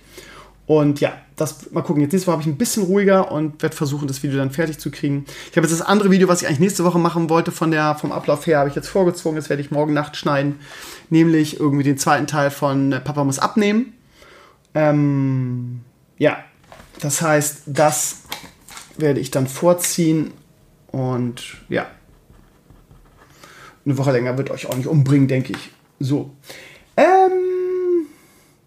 [0.67, 2.03] Und ja, das mal gucken.
[2.03, 4.79] Jetzt nächste Woche habe ich ein bisschen ruhiger und werde versuchen, das Video dann fertig
[4.79, 5.25] zu kriegen.
[5.51, 7.97] Ich habe jetzt das andere Video, was ich eigentlich nächste Woche machen wollte, von der,
[7.97, 9.37] vom Ablauf her, habe ich jetzt vorgezogen.
[9.37, 10.61] Das werde ich morgen Nacht schneiden.
[11.11, 13.93] Nämlich irgendwie den zweiten Teil von Papa muss abnehmen.
[14.75, 15.81] Ähm,
[16.19, 16.39] ja,
[17.01, 18.23] das heißt, das
[18.97, 20.33] werde ich dann vorziehen.
[20.93, 21.87] Und ja,
[23.85, 25.71] eine Woche länger wird euch auch nicht umbringen, denke ich.
[25.99, 26.31] So.
[26.97, 27.52] Ähm,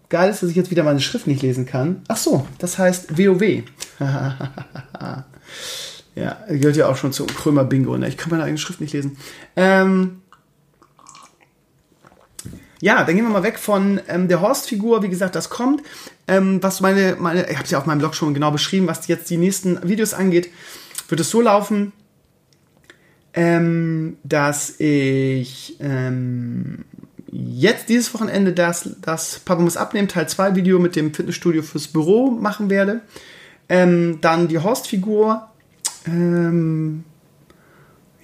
[0.08, 2.02] geil ist, dass ich jetzt wieder meine Schrift nicht lesen kann.
[2.08, 3.62] Ach so, das heißt WoW.
[6.14, 7.96] ja, gehört ja auch schon zum Krömer Bingo.
[7.96, 8.08] Ne?
[8.08, 9.16] Ich kann meine eigene Schrift nicht lesen.
[9.56, 10.22] Ähm,
[12.80, 15.02] ja, dann gehen wir mal weg von ähm, der Horst-Figur.
[15.02, 15.82] Wie gesagt, das kommt.
[16.28, 19.06] Ähm, was meine, meine, ich habe es ja auf meinem Blog schon genau beschrieben, was
[19.06, 20.50] jetzt die nächsten Videos angeht,
[21.08, 21.92] wird es so laufen,
[23.32, 26.84] ähm, dass ich ähm,
[27.36, 31.88] jetzt dieses Wochenende das, das Papa muss abnehmen, Teil 2 Video mit dem Fitnessstudio fürs
[31.88, 33.02] Büro machen werde.
[33.68, 35.48] Ähm, dann die Horst-Figur.
[36.06, 37.04] Ähm,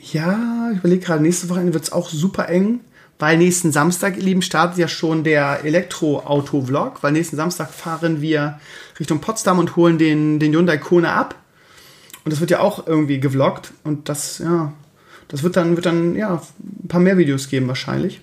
[0.01, 2.81] ja, ich überlege gerade, nächste Wochenende wird es auch super eng,
[3.19, 8.61] weil nächsten Samstag, ihr Lieben, startet ja schon der Elektroauto-Vlog, weil nächsten Samstag fahren wir
[8.99, 11.35] Richtung Potsdam und holen den, den Hyundai Kona ab.
[12.25, 14.73] Und das wird ja auch irgendwie gevloggt und das, ja,
[15.27, 16.41] das wird dann, wird dann, ja,
[16.85, 18.21] ein paar mehr Videos geben wahrscheinlich.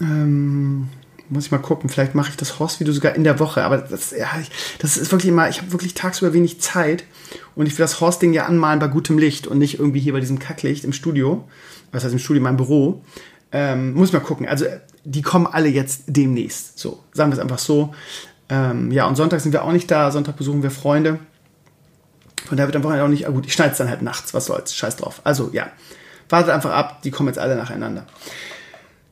[0.00, 0.88] Ähm,
[1.28, 1.88] Muss ich mal gucken.
[1.90, 3.64] Vielleicht mache ich das Horst-Video sogar in der Woche.
[3.64, 7.04] Aber das, ja, ich, das ist wirklich immer, ich habe wirklich tagsüber wenig Zeit.
[7.54, 10.20] Und ich will das Horst-Ding ja anmalen bei gutem Licht und nicht irgendwie hier bei
[10.20, 11.48] diesem Kacklicht im Studio.
[11.92, 13.04] Was heißt im Studio, in meinem Büro.
[13.52, 14.48] Ähm, muss ich mal gucken.
[14.48, 14.66] Also,
[15.04, 16.78] die kommen alle jetzt demnächst.
[16.78, 17.94] So, sagen wir es einfach so.
[18.48, 20.10] Ähm, ja, und Sonntag sind wir auch nicht da.
[20.10, 21.18] Sonntag besuchen wir Freunde.
[22.46, 24.34] Von daher wird am Wochenende auch nicht, ah gut, ich schneide es dann halt nachts,
[24.34, 25.20] was soll's, scheiß drauf.
[25.24, 25.70] Also ja,
[26.28, 28.06] wartet einfach ab, die kommen jetzt alle nacheinander.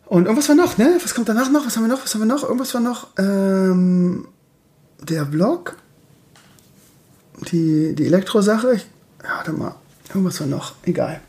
[0.09, 0.99] Und irgendwas war noch, ne?
[1.03, 1.66] Was kommt danach noch?
[1.66, 2.03] Was haben wir noch?
[2.03, 2.42] Was haben wir noch?
[2.42, 3.09] Irgendwas war noch.
[3.18, 4.29] Ähm,
[5.01, 5.77] der Vlog.
[7.53, 8.81] Die, die Elektro-Sache.
[9.23, 9.75] Ja, warte mal.
[10.09, 10.75] Irgendwas war noch.
[10.85, 11.21] Egal.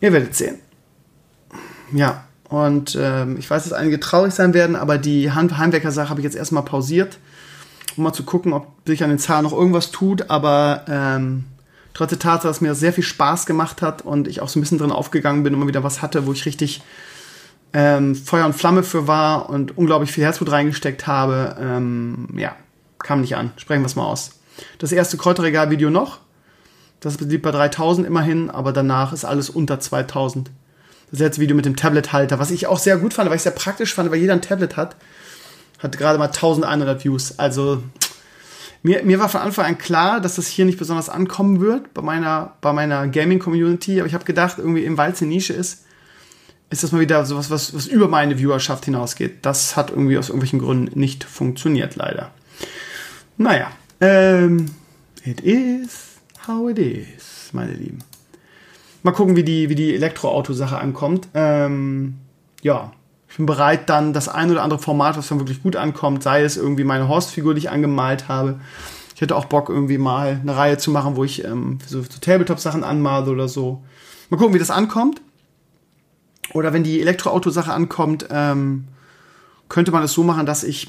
[0.00, 0.58] Ihr werdet sehen.
[1.92, 6.24] Ja, und ähm, ich weiß, dass einige traurig sein werden, aber die Heimwecker-Sache habe ich
[6.24, 7.18] jetzt erstmal pausiert
[7.96, 10.30] um mal zu gucken, ob sich an den Zahlen noch irgendwas tut.
[10.30, 11.44] Aber ähm,
[11.92, 14.58] trotz der Tatsache, dass mir das sehr viel Spaß gemacht hat und ich auch so
[14.58, 16.82] ein bisschen drin aufgegangen bin und immer wieder was hatte, wo ich richtig
[17.74, 22.56] ähm, Feuer und Flamme für war und unglaublich viel Herzblut reingesteckt habe, ähm, ja,
[23.00, 23.52] kam nicht an.
[23.56, 24.38] Sprechen wir es mal aus.
[24.78, 26.20] Das erste Kräuterregal-Video noch.
[27.00, 30.50] Das liegt bei 3000 immerhin, aber danach ist alles unter 2000.
[31.10, 33.52] Das letzte Video mit dem Tablet-Halter, was ich auch sehr gut fand, weil ich sehr
[33.52, 34.96] praktisch fand, weil jeder ein Tablet hat
[35.84, 37.38] hat gerade mal 1100 Views.
[37.38, 37.82] Also
[38.82, 42.02] mir, mir war von Anfang an klar, dass das hier nicht besonders ankommen wird bei
[42.02, 44.00] meiner, bei meiner Gaming-Community.
[44.00, 45.84] Aber ich habe gedacht, irgendwie im weil es eine Nische ist,
[46.74, 49.46] ist das mal wieder sowas, was, was über meine Viewerschaft hinausgeht.
[49.46, 52.32] Das hat irgendwie aus irgendwelchen Gründen nicht funktioniert, leider.
[53.36, 54.66] Naja, ähm,
[55.24, 56.16] it is
[56.48, 58.00] how it is, meine Lieben.
[59.04, 61.28] Mal gucken, wie die, wie die Elektroauto-Sache ankommt.
[61.32, 62.16] Ähm,
[62.62, 62.92] ja,
[63.28, 66.42] ich bin bereit, dann das ein oder andere Format, was dann wirklich gut ankommt, sei
[66.42, 68.58] es irgendwie meine Horstfigur, die ich angemalt habe.
[69.14, 72.18] Ich hätte auch Bock, irgendwie mal eine Reihe zu machen, wo ich ähm, so, so
[72.20, 73.80] Tabletop-Sachen anmale oder so.
[74.28, 75.20] Mal gucken, wie das ankommt.
[76.52, 78.84] Oder wenn die Elektroauto-Sache ankommt, ähm,
[79.68, 80.88] könnte man es so machen, dass ich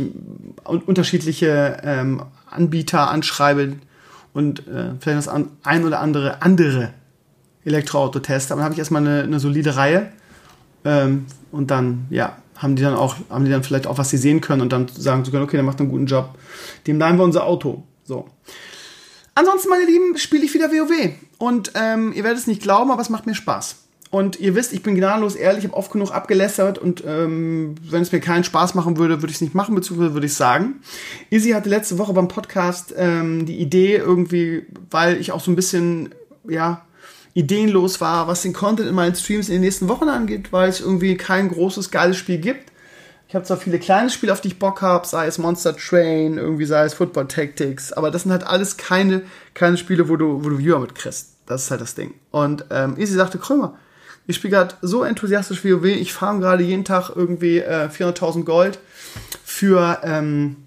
[0.64, 3.78] unterschiedliche ähm, Anbieter anschreibe
[4.34, 6.94] und äh, vielleicht das ein oder andere andere
[7.64, 8.54] Elektroauto teste.
[8.54, 10.12] Aber dann habe ich erstmal eine, eine solide Reihe
[10.84, 14.18] ähm, und dann, ja, haben die dann auch, haben die dann vielleicht auch was sie
[14.18, 16.38] sehen können und dann sagen zu können, okay, der macht einen guten Job.
[16.88, 17.84] Dem leihen wir unser Auto.
[18.04, 18.30] So.
[19.34, 21.14] Ansonsten, meine Lieben, spiele ich wieder WoW.
[21.38, 23.85] Und ähm, ihr werdet es nicht glauben, aber es macht mir Spaß.
[24.16, 28.02] Und ihr wisst, ich bin gnadenlos ehrlich, ich habe oft genug abgelästert und ähm, wenn
[28.02, 30.76] es mir keinen Spaß machen würde, würde ich es nicht machen, beziehungsweise würde ich sagen.
[31.32, 35.58] Izzy hatte letzte Woche beim Podcast ähm, die Idee irgendwie, weil ich auch so ein
[35.58, 36.16] bisschen,
[36.48, 36.86] ja,
[37.34, 40.80] ideenlos war, was den Content in meinen Streams in den nächsten Wochen angeht, weil es
[40.80, 42.72] irgendwie kein großes, geiles Spiel gibt.
[43.28, 46.38] Ich habe zwar viele kleine Spiele, auf die ich Bock habe, sei es Monster Train,
[46.38, 49.24] irgendwie sei es Football Tactics, aber das sind halt alles keine,
[49.54, 51.32] keine Spiele, wo du, wo du Viewer mitkriegst.
[51.48, 52.14] Das ist halt das Ding.
[52.32, 53.78] Und ähm, Easy sagte, Krömer,
[54.28, 58.80] ich spiele gerade so enthusiastisch WoW, ich farm gerade jeden Tag irgendwie äh, 400.000 Gold
[59.44, 60.58] für ähm,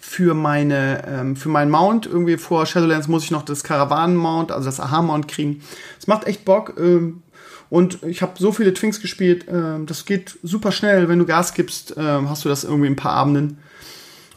[0.00, 4.52] für meine ähm, für meinen Mount irgendwie vor Shadowlands muss ich noch das Karawanen Mount,
[4.52, 5.62] also das Aha Mount kriegen.
[5.98, 7.22] Es macht echt Bock ähm,
[7.70, 11.54] und ich habe so viele Twinks gespielt, ähm, das geht super schnell, wenn du Gas
[11.54, 13.58] gibst, ähm, hast du das irgendwie ein paar Abenden.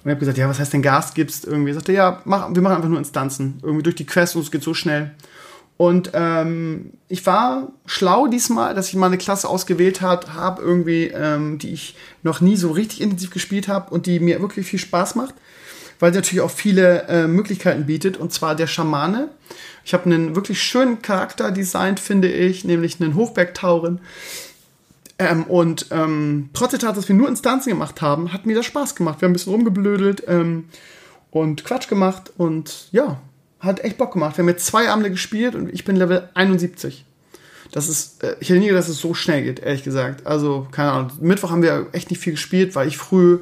[0.05, 1.45] Und ich habe gesagt, ja, was heißt denn Gas gibst?
[1.45, 4.51] Irgendwie sagte, ja, mach, wir machen einfach nur Instanzen, irgendwie durch die Quest und es
[4.51, 5.11] geht so schnell.
[5.77, 11.57] Und ähm, ich war schlau diesmal, dass ich mal eine Klasse ausgewählt habe, irgendwie, ähm,
[11.57, 15.15] die ich noch nie so richtig intensiv gespielt habe und die mir wirklich viel Spaß
[15.15, 15.35] macht
[15.99, 19.29] weil sie natürlich auch viele äh, Möglichkeiten bietet, und zwar der Schamane.
[19.83, 23.99] Ich habe einen wirklich schönen Charakter designt, finde ich, nämlich einen Hochbergtauren.
[25.17, 28.65] Ähm, und ähm, trotz der Tatsache, dass wir nur Instanzen gemacht haben, hat mir das
[28.65, 29.21] Spaß gemacht.
[29.21, 30.65] Wir haben ein bisschen rumgeblödelt ähm,
[31.31, 33.21] und Quatsch gemacht und ja,
[33.65, 34.37] hat echt Bock gemacht.
[34.37, 37.05] Wir haben jetzt zwei Abende gespielt und ich bin Level 71.
[37.71, 40.25] Das ist, äh, ich hätte nie gedacht, dass es so schnell geht, ehrlich gesagt.
[40.25, 41.11] Also, keine Ahnung.
[41.19, 43.39] Mittwoch haben wir echt nicht viel gespielt, weil ich früh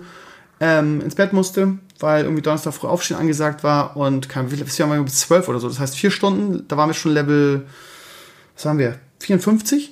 [0.59, 5.03] ähm, ins Bett musste weil irgendwie Donnerstag früh aufstehen angesagt war und viel waren wir
[5.03, 5.69] bis 12 oder so.
[5.69, 7.65] Das heißt, vier Stunden, da waren wir schon Level,
[8.55, 9.91] was waren wir, 54?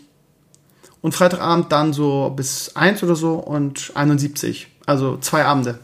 [1.02, 4.68] Und Freitagabend dann so bis 1 oder so und 71.
[4.86, 5.80] Also zwei Abende.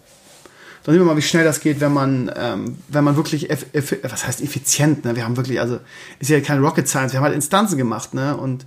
[0.88, 4.26] Dann sehen wir mal, wie schnell das geht, wenn man, ähm, wenn man wirklich, was
[4.26, 5.16] heißt effizient, ne?
[5.16, 5.80] Wir haben wirklich, also,
[6.20, 8.36] ist ja keine Rocket Science, wir haben halt Instanzen gemacht, ne?
[8.36, 8.66] Und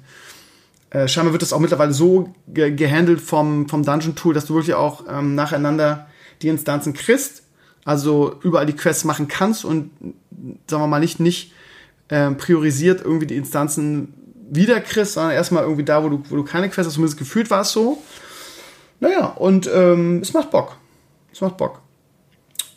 [0.90, 4.54] äh, scheinbar wird das auch mittlerweile so ge gehandelt vom, vom Dungeon Tool, dass du
[4.54, 6.06] wirklich auch ähm, nacheinander
[6.42, 7.42] die Instanzen kriegst
[7.84, 9.90] also überall die Quests machen kannst und
[10.68, 11.52] sagen wir mal nicht, nicht
[12.08, 14.14] äh, priorisiert irgendwie die Instanzen
[14.50, 17.50] wieder kriegst, sondern erstmal irgendwie da, wo du, wo du keine Quests hast, zumindest gefühlt
[17.50, 18.02] war es so.
[18.98, 20.76] Naja, und ähm, es macht Bock.
[21.32, 21.80] Es macht Bock.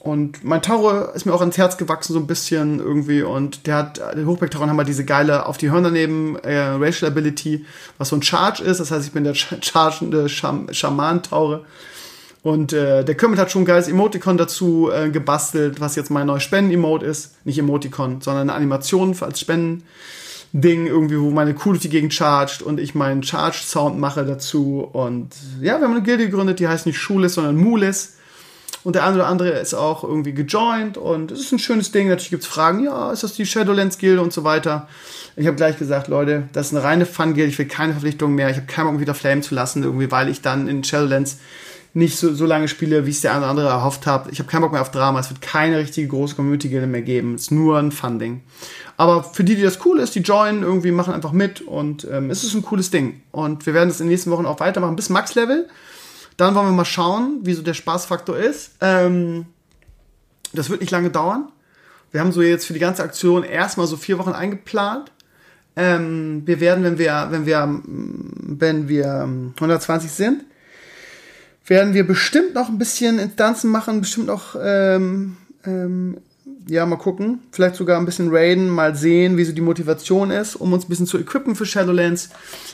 [0.03, 3.21] Und mein Tauro ist mir auch ans Herz gewachsen, so ein bisschen irgendwie.
[3.23, 7.09] Und der hat, den Hochberg-Tauren haben wir diese geile auf die Hörner neben äh, Racial
[7.09, 7.65] Ability,
[7.97, 8.81] was so ein Charge ist.
[8.81, 11.63] Das heißt, ich bin der chargende Scham Schaman-Taure.
[12.41, 16.27] Und äh, der Kermit hat schon ein geiles Emoticon dazu äh, gebastelt, was jetzt mein
[16.27, 17.35] neues Spenden-Emote ist.
[17.45, 22.77] Nicht Emoticon, sondern eine Animation als Spenden-Ding, irgendwie, wo meine Kuh durch die chargt und
[22.81, 24.81] ich meinen Charge-Sound mache dazu.
[24.81, 25.29] Und
[25.61, 28.17] ja, wir haben eine Gilde gegründet, die heißt nicht Schulis, sondern Mulis.
[28.83, 32.09] Und der eine oder andere ist auch irgendwie gejoint und es ist ein schönes Ding.
[32.09, 34.87] Natürlich gibt es Fragen, ja, ist das die Shadowlands-Gilde und so weiter.
[35.35, 38.49] Ich habe gleich gesagt, Leute, das ist eine reine Fun-Gilde, ich will keine Verpflichtungen mehr,
[38.49, 41.37] ich habe keinen Bock, wieder Flame zu lassen, irgendwie, weil ich dann in Shadowlands
[41.95, 44.27] nicht so, so lange spiele, wie es der eine oder andere erhofft hat.
[44.31, 47.35] Ich habe keinen Bock mehr auf Drama, es wird keine richtige große Community-Gilde mehr geben,
[47.35, 48.41] es ist nur ein Fun-Ding.
[48.97, 52.29] Aber für die, die das cool ist, die joinen irgendwie, machen einfach mit und ähm,
[52.29, 53.21] es ist ein cooles Ding.
[53.31, 55.67] Und wir werden das in den nächsten Wochen auch weitermachen bis Max-Level.
[56.37, 58.71] Dann wollen wir mal schauen, wie so der Spaßfaktor ist.
[58.81, 59.45] Ähm,
[60.53, 61.51] das wird nicht lange dauern.
[62.11, 65.11] Wir haben so jetzt für die ganze Aktion erstmal so vier Wochen eingeplant.
[65.75, 70.43] Ähm, wir werden, wenn wir, wenn wir, wenn wir 120 sind,
[71.65, 76.17] werden wir bestimmt noch ein bisschen Instanzen machen, bestimmt noch, ähm, ähm,
[76.67, 77.39] ja, mal gucken.
[77.51, 80.89] Vielleicht sogar ein bisschen raiden, mal sehen, wie so die Motivation ist, um uns ein
[80.89, 82.29] bisschen zu equippen für Shadowlands.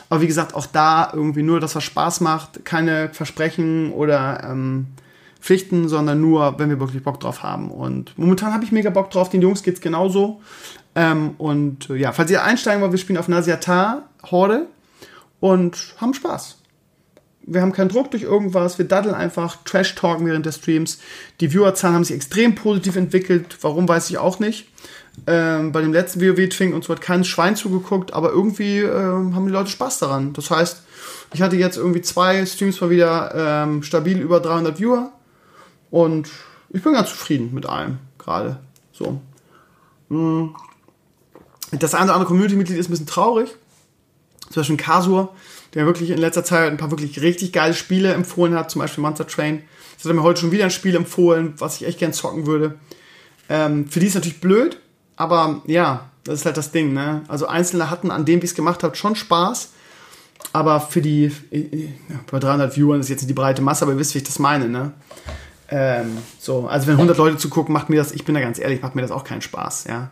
[0.08, 4.86] Aber wie gesagt, auch da irgendwie nur, dass was Spaß macht, keine Versprechen oder ähm,
[5.40, 7.70] Pflichten, sondern nur, wenn wir wirklich Bock drauf haben.
[7.70, 10.40] Und momentan habe ich mega Bock drauf, den Jungs geht's genauso.
[10.94, 14.66] Ähm, und äh, ja, falls ihr einsteigen wollt, wir spielen auf Nasiatar Horde
[15.40, 16.59] und haben Spaß.
[17.42, 20.98] Wir haben keinen Druck durch irgendwas, wir daddeln einfach, Trash-Talken während der Streams.
[21.40, 23.56] Die Viewerzahlen haben sich extrem positiv entwickelt.
[23.62, 24.68] Warum, weiß ich auch nicht.
[25.26, 29.46] Ähm, bei dem letzten WoW-Twing und so hat kein Schwein zugeguckt, aber irgendwie äh, haben
[29.46, 30.32] die Leute Spaß daran.
[30.32, 30.82] Das heißt,
[31.32, 35.12] ich hatte jetzt irgendwie zwei Streams mal wieder ähm, stabil über 300 Viewer
[35.90, 36.28] und
[36.70, 38.60] ich bin ganz zufrieden mit allem gerade.
[38.92, 39.20] So.
[40.08, 40.54] Mhm.
[41.72, 43.50] Das eine oder andere Community-Mitglied ist ein bisschen traurig.
[44.50, 45.34] Zum Beispiel Kasur,
[45.74, 49.02] der wirklich in letzter Zeit ein paar wirklich richtig geile Spiele empfohlen hat, zum Beispiel
[49.02, 49.62] Monster Train.
[49.94, 52.46] Das hat er mir heute schon wieder ein Spiel empfohlen, was ich echt gern zocken
[52.46, 52.74] würde.
[53.48, 54.78] Ähm, für die ist natürlich blöd,
[55.16, 57.22] aber ja, das ist halt das Ding, ne?
[57.28, 59.70] Also Einzelne hatten an dem, wie ich es gemacht habe, schon Spaß.
[60.52, 63.98] Aber für die, ja, bei 300 Viewern ist jetzt nicht die breite Masse, aber ihr
[63.98, 64.92] wisst, wie ich das meine, ne?
[65.68, 68.82] Ähm, so, also wenn 100 Leute zugucken, macht mir das, ich bin da ganz ehrlich,
[68.82, 70.10] macht mir das auch keinen Spaß, ja.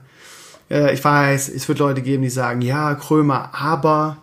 [0.70, 4.18] Äh, ich weiß, es wird Leute geben, die sagen, ja, Krömer, aber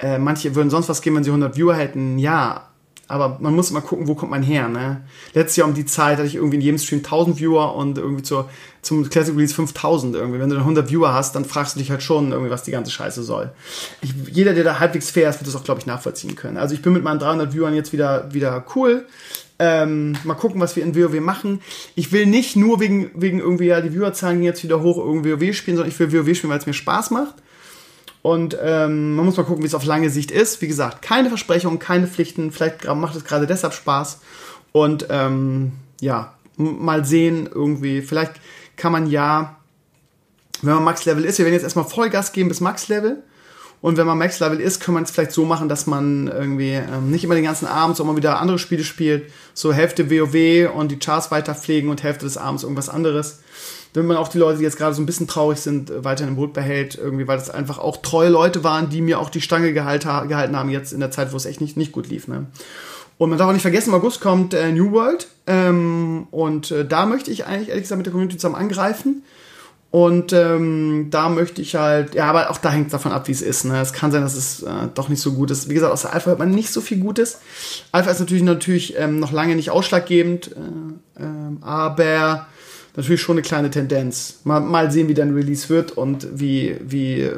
[0.00, 2.18] äh, manche würden sonst was geben, wenn sie 100 Viewer hätten.
[2.18, 2.68] Ja,
[3.08, 5.02] aber man muss mal gucken, wo kommt man her, ne?
[5.32, 8.22] Letztes Jahr um die Zeit hatte ich irgendwie in jedem Stream 1000 Viewer und irgendwie
[8.22, 8.50] zur,
[8.82, 10.38] zum Classic Release 5000 irgendwie.
[10.38, 12.70] Wenn du dann 100 Viewer hast, dann fragst du dich halt schon irgendwie, was die
[12.70, 13.50] ganze Scheiße soll.
[14.02, 16.58] Ich, jeder, der da halbwegs fair ist, wird das auch, glaube ich, nachvollziehen können.
[16.58, 19.06] Also ich bin mit meinen 300 Viewern jetzt wieder, wieder cool.
[19.58, 21.62] Ähm, mal gucken, was wir in WoW machen.
[21.94, 25.32] Ich will nicht nur wegen, wegen irgendwie, ja, die Viewerzahlen gehen jetzt wieder hoch, irgendwie
[25.32, 27.36] WoW spielen, sondern ich will WoW spielen, weil es mir Spaß macht.
[28.22, 30.60] Und ähm, man muss mal gucken, wie es auf lange Sicht ist.
[30.60, 32.50] Wie gesagt, keine Versprechungen, keine Pflichten.
[32.50, 34.20] Vielleicht macht es gerade deshalb Spaß.
[34.72, 38.02] Und ähm, ja, mal sehen irgendwie.
[38.02, 38.32] Vielleicht
[38.76, 39.56] kann man ja,
[40.62, 43.22] wenn man Max-Level ist, wir werden jetzt erstmal Vollgas geben bis Max-Level.
[43.80, 47.12] Und wenn man Max-Level ist, kann man es vielleicht so machen, dass man irgendwie ähm,
[47.12, 49.30] nicht immer den ganzen Abend, sondern wieder andere Spiele spielt.
[49.54, 53.38] So Hälfte WoW und die Charts weiter pflegen und Hälfte des Abends irgendwas anderes
[53.94, 56.34] wenn man auch die Leute, die jetzt gerade so ein bisschen traurig sind, äh, weiterhin
[56.34, 59.40] im Boot behält, irgendwie, weil das einfach auch treue Leute waren, die mir auch die
[59.40, 62.28] Stange gehalten, haben, jetzt in der Zeit, wo es echt nicht, nicht gut lief.
[62.28, 62.46] Ne?
[63.18, 65.28] Und man darf auch nicht vergessen, im August kommt äh, New World.
[65.46, 69.22] Ähm, und äh, da möchte ich eigentlich ehrlich gesagt mit der Community zusammen angreifen.
[69.90, 73.32] Und ähm, da möchte ich halt, ja, aber auch da hängt es davon ab, wie
[73.32, 73.64] es ist.
[73.64, 73.80] Ne?
[73.80, 75.70] Es kann sein, dass es äh, doch nicht so gut ist.
[75.70, 77.38] Wie gesagt, aus der Alpha hört man nicht so viel Gutes.
[77.90, 80.50] Alpha ist natürlich natürlich ähm, noch lange nicht ausschlaggebend,
[81.16, 81.26] äh, äh,
[81.62, 82.46] aber
[82.98, 84.40] natürlich schon eine kleine Tendenz.
[84.44, 87.30] Mal, mal sehen, wie dein Release wird und wie, wie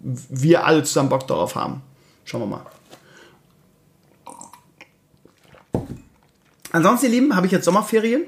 [0.00, 1.80] wir alle zusammen Bock darauf haben.
[2.24, 2.66] Schauen wir mal.
[6.72, 8.24] Ansonsten, ihr Lieben, habe ich jetzt Sommerferien.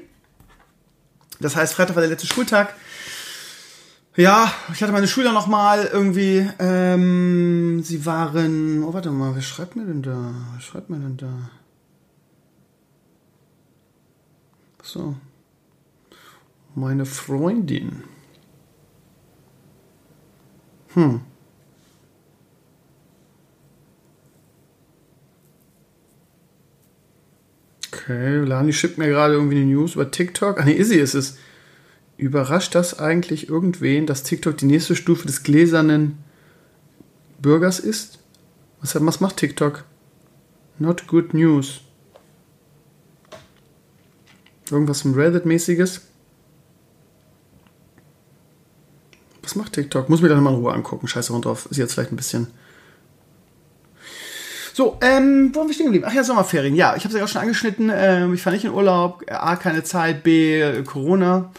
[1.41, 2.73] Das heißt, Freitag war der letzte Schultag.
[4.15, 6.49] Ja, ich hatte meine Schüler noch mal irgendwie.
[6.59, 8.83] Ähm, sie waren.
[8.83, 10.33] Oh, warte mal, wer schreibt mir denn da?
[10.53, 11.49] Wer schreibt mir denn da?
[14.81, 15.15] So
[16.75, 18.03] meine Freundin.
[20.93, 21.21] Hm.
[27.91, 30.59] Okay, Lani schickt mir gerade irgendwie eine News über TikTok.
[30.59, 31.37] Ah, nee, Izzy ist es.
[32.17, 36.17] Überrascht das eigentlich irgendwen, dass TikTok die nächste Stufe des gläsernen
[37.41, 38.19] Bürgers ist?
[38.81, 39.85] Was, was macht TikTok?
[40.79, 41.81] Not good news.
[44.71, 46.08] Irgendwas vom Reddit-mäßiges?
[49.49, 50.09] Was macht TikTok?
[50.09, 51.07] Muss mir dann mal in Ruhe angucken.
[51.07, 51.65] Scheiße rund drauf.
[51.71, 52.45] Ist jetzt vielleicht ein bisschen.
[54.75, 56.05] So, ähm, wo haben wir stehen geblieben?
[56.07, 56.75] Ach ja, Sommerferien.
[56.75, 57.91] Ja, ich habe es ja auch schon angeschnitten.
[57.91, 59.23] Ähm, ich fahre nicht in Urlaub.
[59.27, 60.21] A, keine Zeit.
[60.21, 61.51] B, Corona.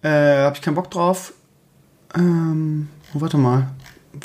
[0.00, 1.34] Äh, habe ich keinen Bock drauf.
[2.14, 3.74] Ähm, oh, warte mal.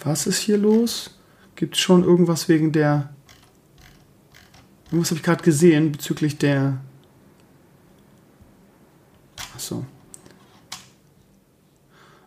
[0.05, 1.19] Was ist hier los?
[1.57, 3.09] Gibt schon irgendwas wegen der...
[4.85, 6.77] Irgendwas habe ich gerade gesehen bezüglich der...
[9.55, 9.83] Achso.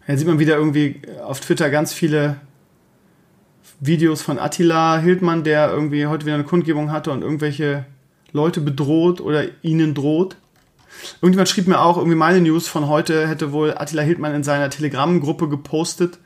[0.06, 2.36] Ja, sieht man wieder irgendwie auf Twitter ganz viele
[3.80, 7.84] Videos von Attila Hildmann, der irgendwie heute wieder eine Kundgebung hatte und irgendwelche
[8.32, 10.36] Leute bedroht oder ihnen droht.
[11.20, 14.70] Irgendjemand schrieb mir auch, irgendwie meine News von heute hätte wohl Attila Hildmann in seiner
[14.70, 16.18] Telegram-Gruppe gepostet.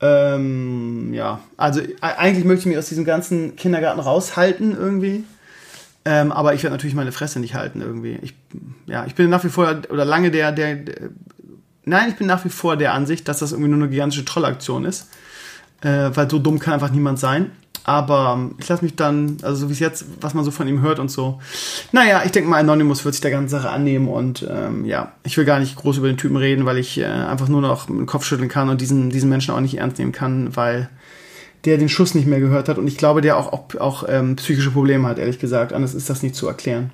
[0.00, 5.24] Ähm, ja, also e-, eigentlich möchte ich mich aus diesem ganzen Kindergarten raushalten irgendwie.
[6.04, 8.18] Ähm, aber ich werde natürlich meine Fresse nicht halten irgendwie.
[8.22, 8.34] Ich,
[8.86, 11.10] ja, ich bin nach wie vor oder lange der, der, der,
[11.86, 14.84] nein, ich bin nach wie vor der Ansicht, dass das irgendwie nur eine gigantische Trollaktion
[14.84, 15.08] ist
[15.82, 17.52] äh, weil so dumm kann einfach niemand sein.
[17.84, 20.66] Aber ähm, ich lasse mich dann, also so wie es jetzt, was man so von
[20.66, 21.40] ihm hört und so.
[21.92, 25.36] Naja, ich denke mal, Anonymous wird sich der ganzen Sache annehmen und ähm, ja, ich
[25.36, 27.98] will gar nicht groß über den Typen reden, weil ich äh, einfach nur noch mit
[27.98, 30.88] dem Kopf schütteln kann und diesen, diesen Menschen auch nicht ernst nehmen kann, weil
[31.64, 34.34] der den Schuss nicht mehr gehört hat und ich glaube, der auch, auch, auch ähm,
[34.36, 35.72] psychische Probleme hat, ehrlich gesagt.
[35.72, 36.90] Anders ist das nicht zu erklären.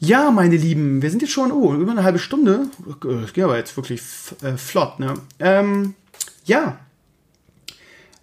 [0.00, 2.66] Ja, meine Lieben, wir sind jetzt schon, oh, über eine halbe Stunde.
[3.02, 4.00] Das geht aber jetzt wirklich
[4.42, 5.14] äh, flott, ne?
[5.40, 5.94] Ähm,
[6.44, 6.78] ja,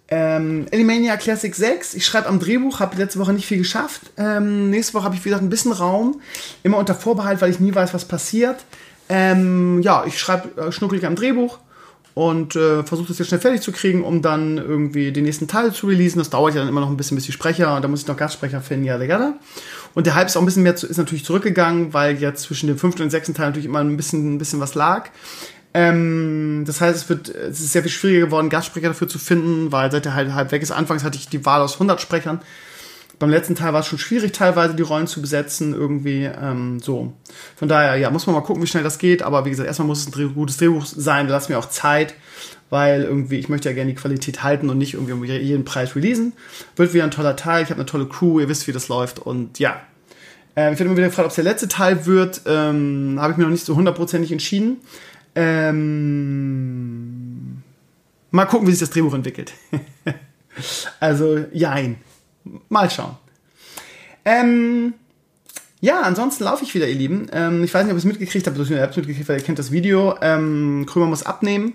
[0.08, 1.94] ähm, Animania Classic 6.
[1.94, 4.02] Ich schreibe am Drehbuch, habe letzte Woche nicht viel geschafft.
[4.16, 6.20] Ähm, nächste Woche habe ich, wie gesagt, ein bisschen Raum.
[6.62, 8.64] Immer unter Vorbehalt, weil ich nie weiß, was passiert.
[9.08, 11.58] Ähm, ja, ich schreibe äh, schnuckelig am Drehbuch
[12.14, 15.72] und äh, versuche das jetzt schnell fertig zu kriegen, um dann irgendwie den nächsten Teil
[15.72, 16.18] zu releasen.
[16.18, 18.06] Das dauert ja dann immer noch ein bisschen, bis die Sprecher, und da muss ich
[18.06, 19.34] noch Gastsprecher finden, ja, ja.
[19.96, 22.66] Und der Hype ist auch ein bisschen mehr, zu, ist natürlich zurückgegangen, weil jetzt zwischen
[22.66, 25.08] dem fünften und sechsten Teil natürlich immer ein bisschen, ein bisschen was lag.
[25.72, 29.72] Ähm, das heißt, es wird, es ist sehr viel schwieriger geworden, Gastsprecher dafür zu finden,
[29.72, 30.70] weil seit der halt halb weg ist.
[30.70, 32.42] Anfangs hatte ich die Wahl aus 100 Sprechern.
[33.18, 37.14] Beim letzten Teil war es schon schwierig, teilweise die Rollen zu besetzen, irgendwie ähm, so.
[37.56, 39.22] Von daher, ja, muss man mal gucken, wie schnell das geht.
[39.22, 41.26] Aber wie gesagt, erstmal muss es ein gutes Drehbuch sein.
[41.26, 42.12] Lass mir auch Zeit,
[42.70, 45.94] weil irgendwie ich möchte ja gerne die Qualität halten und nicht irgendwie um jeden Preis
[45.94, 46.32] releasen.
[46.76, 47.62] Wird wieder ein toller Teil.
[47.62, 48.40] Ich habe eine tolle Crew.
[48.40, 49.18] Ihr wisst, wie das läuft.
[49.18, 49.80] Und ja,
[50.56, 52.40] ähm, ich werde immer wieder gefragt, ob es der letzte Teil wird.
[52.46, 54.78] Ähm, habe ich mir noch nicht so hundertprozentig entschieden.
[55.34, 55.82] Ähm,
[58.30, 59.52] mal gucken, wie sich das Drehbuch entwickelt.
[61.00, 61.98] also, jein.
[62.68, 63.16] Mal schauen.
[64.24, 64.94] Ähm,
[65.80, 67.28] ja, ansonsten laufe ich wieder, ihr Lieben.
[67.32, 68.56] Ähm, ich weiß nicht, ob ihr es mitgekriegt habt.
[68.56, 70.16] Ihr habt es mitgekriegt, weil ihr kennt das Video.
[70.22, 71.74] Ähm, Krömer muss abnehmen.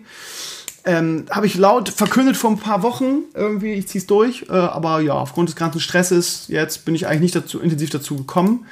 [0.84, 3.24] Ähm, Habe ich laut verkündet vor ein paar Wochen.
[3.34, 4.46] Irgendwie, ich ziehe es durch.
[4.50, 8.16] Äh, aber ja, aufgrund des ganzen Stresses, jetzt bin ich eigentlich nicht dazu, intensiv dazu
[8.16, 8.66] gekommen.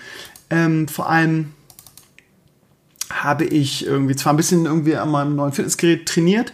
[0.50, 1.54] Ähm, vor allem
[3.12, 6.54] habe ich irgendwie zwar ein bisschen irgendwie an meinem neuen Fitnessgerät trainiert,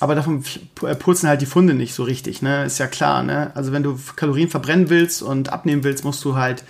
[0.00, 2.64] aber davon purzeln halt die Funde nicht so richtig, ne?
[2.64, 3.52] Ist ja klar, ne?
[3.54, 6.64] Also wenn du Kalorien verbrennen willst und abnehmen willst, musst du halt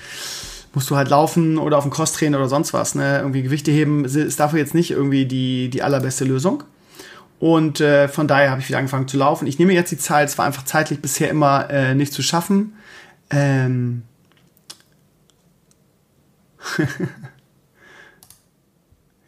[0.74, 3.18] musst du halt laufen oder auf dem Crosstrainer oder sonst was, ne?
[3.18, 6.62] Irgendwie Gewichte heben ist dafür jetzt nicht irgendwie die, die allerbeste Lösung.
[7.38, 9.46] Und äh, von daher habe ich wieder angefangen zu laufen.
[9.46, 12.74] Ich nehme jetzt die Zeit, es war einfach zeitlich bisher immer äh, nicht zu schaffen.
[13.30, 14.02] Ähm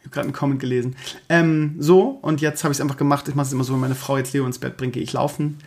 [0.09, 0.95] habe gerade einen Comment gelesen.
[1.29, 3.27] Ähm, so, und jetzt habe ich es einfach gemacht.
[3.27, 5.13] Ich mache es immer so, wenn meine Frau jetzt Leo ins Bett bringt, gehe ich
[5.13, 5.59] laufen.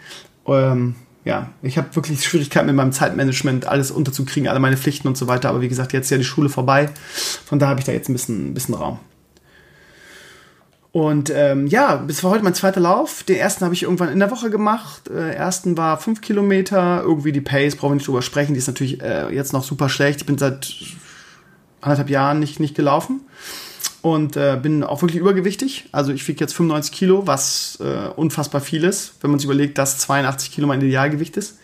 [0.47, 5.17] Ähm, ja, ich habe wirklich Schwierigkeiten mit meinem Zeitmanagement, alles unterzukriegen, alle meine Pflichten und
[5.17, 5.49] so weiter.
[5.49, 6.91] Aber wie gesagt, jetzt ist ja die Schule vorbei.
[7.45, 8.99] Von da habe ich da jetzt ein bisschen, ein bisschen Raum.
[10.93, 13.23] Und ähm, ja, bis war heute mein zweiter Lauf.
[13.23, 15.09] Den ersten habe ich irgendwann in der Woche gemacht.
[15.09, 17.03] Äh, ersten war fünf Kilometer.
[17.03, 18.53] Irgendwie die Pace, brauchen wir nicht drüber sprechen.
[18.53, 20.21] Die ist natürlich äh, jetzt noch super schlecht.
[20.21, 20.75] Ich bin seit
[21.81, 23.23] anderthalb Jahren nicht, nicht gelaufen
[24.03, 25.89] und äh, bin auch wirklich übergewichtig.
[25.93, 29.79] Also ich wiege jetzt 95 Kilo, was äh, unfassbar viel ist, wenn man sich überlegt,
[29.79, 31.59] dass 82 Kilo mein Idealgewicht ist.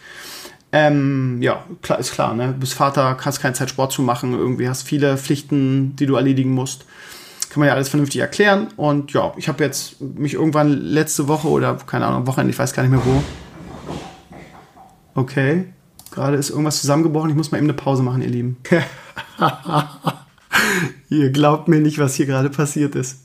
[0.71, 2.49] Ähm, ja, klar, ist klar, ne?
[2.49, 6.15] Du bist Vater, kannst keine Zeit Sport zu machen, irgendwie hast viele Pflichten, die du
[6.15, 6.85] erledigen musst.
[7.51, 8.69] Kann man ja alles vernünftig erklären.
[8.77, 12.73] Und ja, ich habe jetzt mich irgendwann letzte Woche oder keine Ahnung, Wochenende, ich weiß
[12.73, 13.23] gar nicht mehr wo.
[15.15, 15.67] Okay,
[16.11, 17.31] gerade ist irgendwas zusammengebrochen.
[17.31, 18.59] Ich muss mal eben eine Pause machen, ihr Lieben.
[21.09, 23.25] ihr glaubt mir nicht, was hier gerade passiert ist.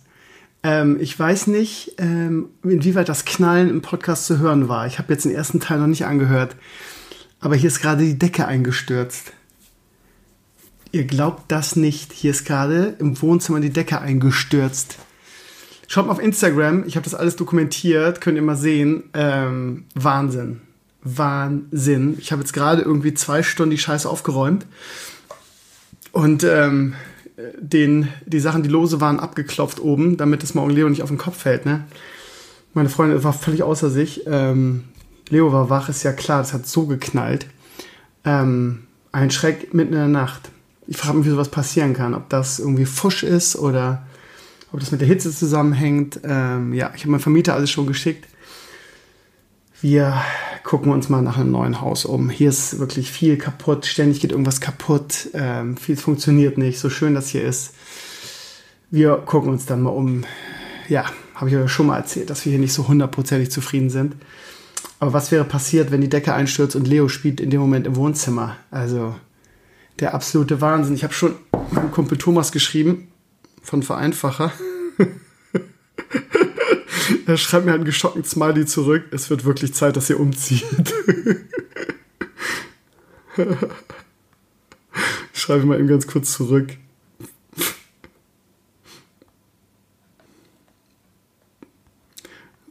[0.64, 4.88] Ähm, ich weiß nicht, ähm, inwieweit das Knallen im Podcast zu hören war.
[4.88, 6.56] Ich habe jetzt den ersten Teil noch nicht angehört.
[7.42, 9.34] Aber hier ist gerade die Decke eingestürzt.
[10.94, 12.14] Ihr glaubt das nicht.
[12.14, 15.00] Hier ist gerade im Wohnzimmer die Decke eingestürzt.
[15.88, 16.84] Schaut mal auf Instagram.
[16.86, 18.22] Ich habe das alles dokumentiert.
[18.22, 19.06] Könnt ihr mal sehen.
[19.16, 20.62] Ähm, Wahnsinn.
[21.02, 22.16] Wahnsinn.
[22.20, 24.68] Ich habe jetzt gerade irgendwie zwei Stunden die Scheiße aufgeräumt.
[26.12, 26.94] Und ähm,
[27.60, 31.18] den, die Sachen, die lose waren, abgeklopft oben, damit es morgen Leo nicht auf den
[31.18, 31.66] Kopf fällt.
[31.66, 31.86] Ne?
[32.76, 34.28] Meine Freundin war völlig außer sich.
[34.28, 34.84] Ähm,
[35.30, 37.48] Leo war wach, ist ja klar, das hat so geknallt.
[38.26, 40.52] Ähm, ein Schreck mitten in der Nacht.
[40.88, 42.14] Ich frage mich, wie sowas passieren kann.
[42.14, 44.06] Ob das irgendwie Fusch ist oder
[44.72, 46.20] ob das mit der Hitze zusammenhängt.
[46.24, 48.28] Ähm, ja, ich habe meinem Vermieter alles schon geschickt.
[49.82, 50.22] Wir
[50.64, 52.30] gucken uns mal nach einem neuen Haus um.
[52.30, 53.86] Hier ist wirklich viel kaputt.
[53.86, 55.30] Ständig geht irgendwas kaputt.
[55.34, 56.80] Ähm, viel funktioniert nicht.
[56.80, 57.74] So schön das hier ist.
[58.90, 60.24] Wir gucken uns dann mal um.
[60.90, 61.06] Ja,
[61.36, 64.16] habe ich euch schon mal erzählt, dass wir hier nicht so hundertprozentig zufrieden sind.
[65.00, 67.96] Aber was wäre passiert, wenn die Decke einstürzt und Leo spielt in dem Moment im
[67.96, 68.56] Wohnzimmer?
[68.72, 69.16] Also
[70.00, 70.96] der absolute Wahnsinn.
[70.96, 71.36] Ich habe schon
[71.72, 73.10] meinem Kumpel Thomas geschrieben
[73.62, 74.52] von Vereinfacher.
[77.26, 79.06] er schreibt mir einen geschockten Smiley zurück.
[79.12, 80.66] Es wird wirklich Zeit, dass ihr umzieht.
[85.34, 86.78] ich schreibe mal eben ganz kurz zurück.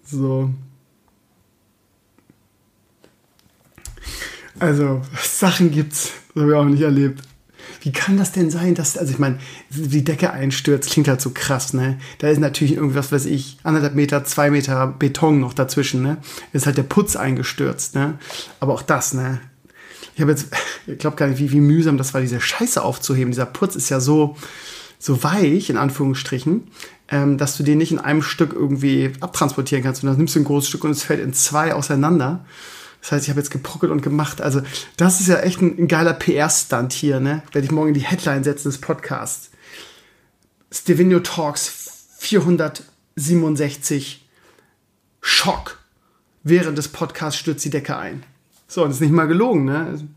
[0.04, 0.50] So.
[4.62, 6.12] Also, Sachen gibt's.
[6.34, 7.20] Das habe ich auch nicht erlebt.
[7.80, 9.38] Wie kann das denn sein, dass, also ich meine,
[9.70, 11.98] die Decke einstürzt, klingt halt so krass, ne?
[12.18, 16.18] Da ist natürlich irgendwas, weiß ich, anderthalb Meter, zwei Meter Beton noch dazwischen, ne?
[16.52, 18.18] Ist halt der Putz eingestürzt, ne?
[18.60, 19.40] Aber auch das, ne?
[20.14, 20.46] Ich habe jetzt,
[20.86, 23.32] ich glaube gar nicht, wie, wie mühsam das war, diese Scheiße aufzuheben.
[23.32, 24.36] Dieser Putz ist ja so,
[25.00, 26.68] so weich, in Anführungsstrichen,
[27.08, 30.04] ähm, dass du den nicht in einem Stück irgendwie abtransportieren kannst.
[30.04, 32.44] Und dann nimmst du ein großes Stück und es fällt in zwei auseinander.
[33.02, 34.40] Das heißt, ich habe jetzt gepuckelt und gemacht.
[34.40, 34.62] Also,
[34.96, 37.42] das ist ja echt ein, ein geiler PR-Stunt hier, ne?
[37.52, 39.50] Werde ich morgen in die Headline setzen des Podcasts.
[40.70, 44.28] Stevino Talks 467
[45.20, 45.80] Schock.
[46.44, 48.22] Während des Podcasts stürzt die Decke ein.
[48.68, 50.08] So, und ist nicht mal gelogen, ne?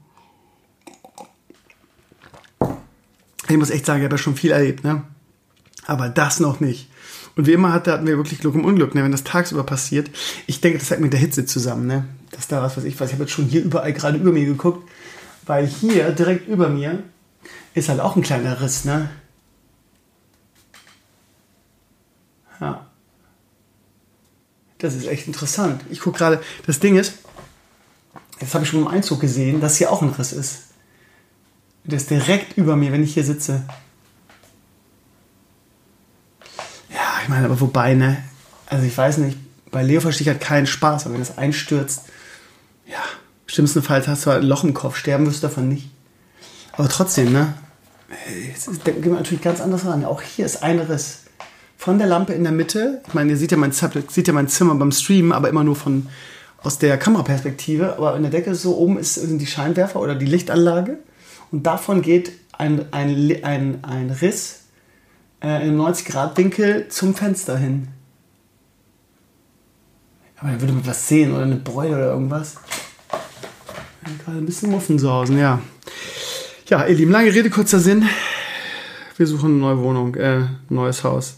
[3.50, 5.04] Ich muss echt sagen, ich habe ja schon viel erlebt, ne?
[5.88, 6.90] Aber das noch nicht.
[7.36, 9.04] Und wie immer hatten wir wirklich Glück im Unglück, ne?
[9.04, 10.10] wenn das tagsüber passiert.
[10.48, 12.06] Ich denke, das hängt mit der Hitze zusammen, ne?
[12.32, 13.10] Dass da was weiß ich was.
[13.10, 14.90] Ich habe jetzt schon hier überall gerade über mir geguckt,
[15.46, 17.04] weil hier direkt über mir
[17.74, 19.10] ist halt auch ein kleiner Riss, ne?
[22.62, 22.86] Ja.
[24.78, 25.82] Das ist echt interessant.
[25.90, 27.16] Ich gucke gerade, das Ding ist,
[28.40, 30.64] jetzt habe ich schon im Einzug gesehen, dass hier auch ein Riss ist.
[31.84, 33.64] Der ist direkt über mir, wenn ich hier sitze.
[37.26, 38.18] Ich meine, aber wobei, ne?
[38.68, 39.36] Also ich weiß nicht,
[39.72, 42.04] bei Leo verstehe ich halt keinen Spaß, aber wenn das einstürzt,
[42.86, 43.00] ja,
[43.48, 45.90] schlimmstenfalls hast du halt ein Loch im Kopf, sterben wirst du davon nicht.
[46.74, 47.56] Aber trotzdem, ne?
[48.48, 50.06] Jetzt denken wir natürlich ganz anders ran.
[50.06, 51.22] Auch hier ist ein Riss.
[51.80, 54.48] Von der Lampe in der Mitte, ich meine, ihr seht ja mein, seht ja mein
[54.48, 56.06] Zimmer beim Streamen, aber immer nur von
[56.62, 57.94] aus der Kameraperspektive.
[57.98, 61.00] Aber in der Decke so oben ist, sind die Scheinwerfer oder die Lichtanlage.
[61.52, 64.65] Und davon geht ein, ein, ein, ein Riss
[65.46, 67.90] äh, im 90-Grad-Winkel zum Fenster hin.
[70.38, 72.56] Aber er würde man was sehen oder eine Bräu oder irgendwas.
[74.24, 75.62] Gerade ein bisschen Muffensausen, ja.
[76.68, 78.08] Ja, ihr Lieben, lange Rede, kurzer Sinn.
[79.18, 81.38] Wir suchen eine neue Wohnung, äh, neues Haus.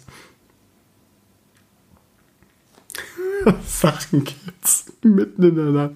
[3.66, 5.94] Sachen gibt's mitten in der Nacht.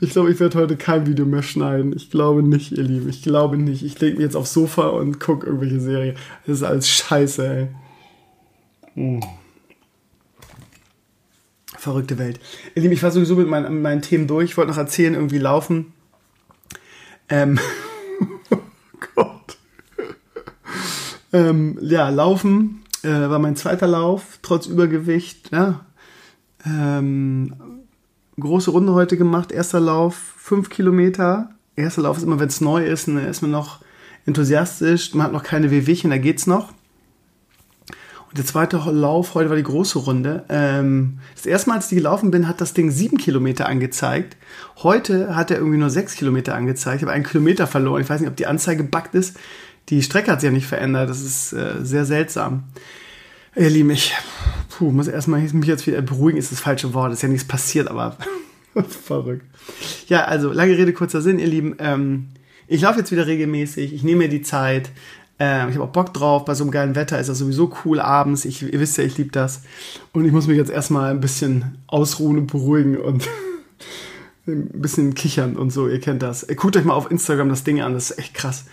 [0.00, 1.94] Ich glaube, ich werde heute kein Video mehr schneiden.
[1.94, 3.08] Ich glaube nicht, ihr Lieben.
[3.08, 3.82] Ich glaube nicht.
[3.82, 6.16] Ich lege mich jetzt aufs Sofa und gucke irgendwelche Serien.
[6.46, 7.68] Das ist alles scheiße, ey.
[8.94, 9.20] Hm.
[11.76, 12.40] Verrückte Welt.
[12.74, 14.50] Ihr Lieben, ich war sowieso mit meinen, meinen Themen durch.
[14.50, 15.92] Ich wollte noch erzählen, irgendwie laufen.
[17.28, 17.58] Ähm.
[18.50, 18.56] oh
[19.14, 19.58] Gott.
[21.32, 25.50] ähm, ja, laufen äh, war mein zweiter Lauf, trotz Übergewicht.
[25.52, 25.84] Ja,
[26.66, 27.54] ähm,
[28.38, 29.52] große Runde heute gemacht.
[29.52, 31.50] Erster Lauf, fünf Kilometer.
[31.76, 33.80] Erster Lauf ist immer, wenn es neu ist, ne, ist man noch
[34.26, 35.14] enthusiastisch.
[35.14, 36.72] Man hat noch keine Wehwehchen, da geht's noch.
[38.28, 40.44] Und der zweite Lauf heute war die große Runde.
[40.48, 44.36] Ähm, das erste Mal, als ich gelaufen bin, hat das Ding sieben Kilometer angezeigt.
[44.82, 46.96] Heute hat er irgendwie nur sechs Kilometer angezeigt.
[46.96, 48.02] Ich habe einen Kilometer verloren.
[48.02, 49.36] Ich weiß nicht, ob die Anzeige buggt ist.
[49.88, 51.10] Die Strecke hat sich ja nicht verändert.
[51.10, 52.64] Das ist äh, sehr seltsam.
[53.56, 54.12] Ihr Lieben, ich
[54.68, 57.12] puh, muss erstmal mich jetzt wieder beruhigen, ist das falsche Wort.
[57.12, 58.16] Ist ja nichts passiert, aber
[59.04, 59.46] verrückt.
[60.08, 61.76] Ja, also lange Rede, kurzer Sinn, ihr Lieben.
[61.78, 62.30] Ähm,
[62.66, 63.92] ich laufe jetzt wieder regelmäßig.
[63.92, 64.90] Ich nehme mir die Zeit.
[65.38, 66.44] Ähm, ich habe auch Bock drauf.
[66.44, 68.44] Bei so einem geilen Wetter ist das sowieso cool abends.
[68.44, 69.62] Ich, ihr wisst ja, ich liebe das.
[70.12, 73.28] Und ich muss mich jetzt erstmal ein bisschen ausruhen und beruhigen und
[74.48, 75.86] ein bisschen kichern und so.
[75.86, 76.44] Ihr kennt das.
[76.56, 77.94] Guckt euch mal auf Instagram das Ding an.
[77.94, 78.64] Das ist echt krass.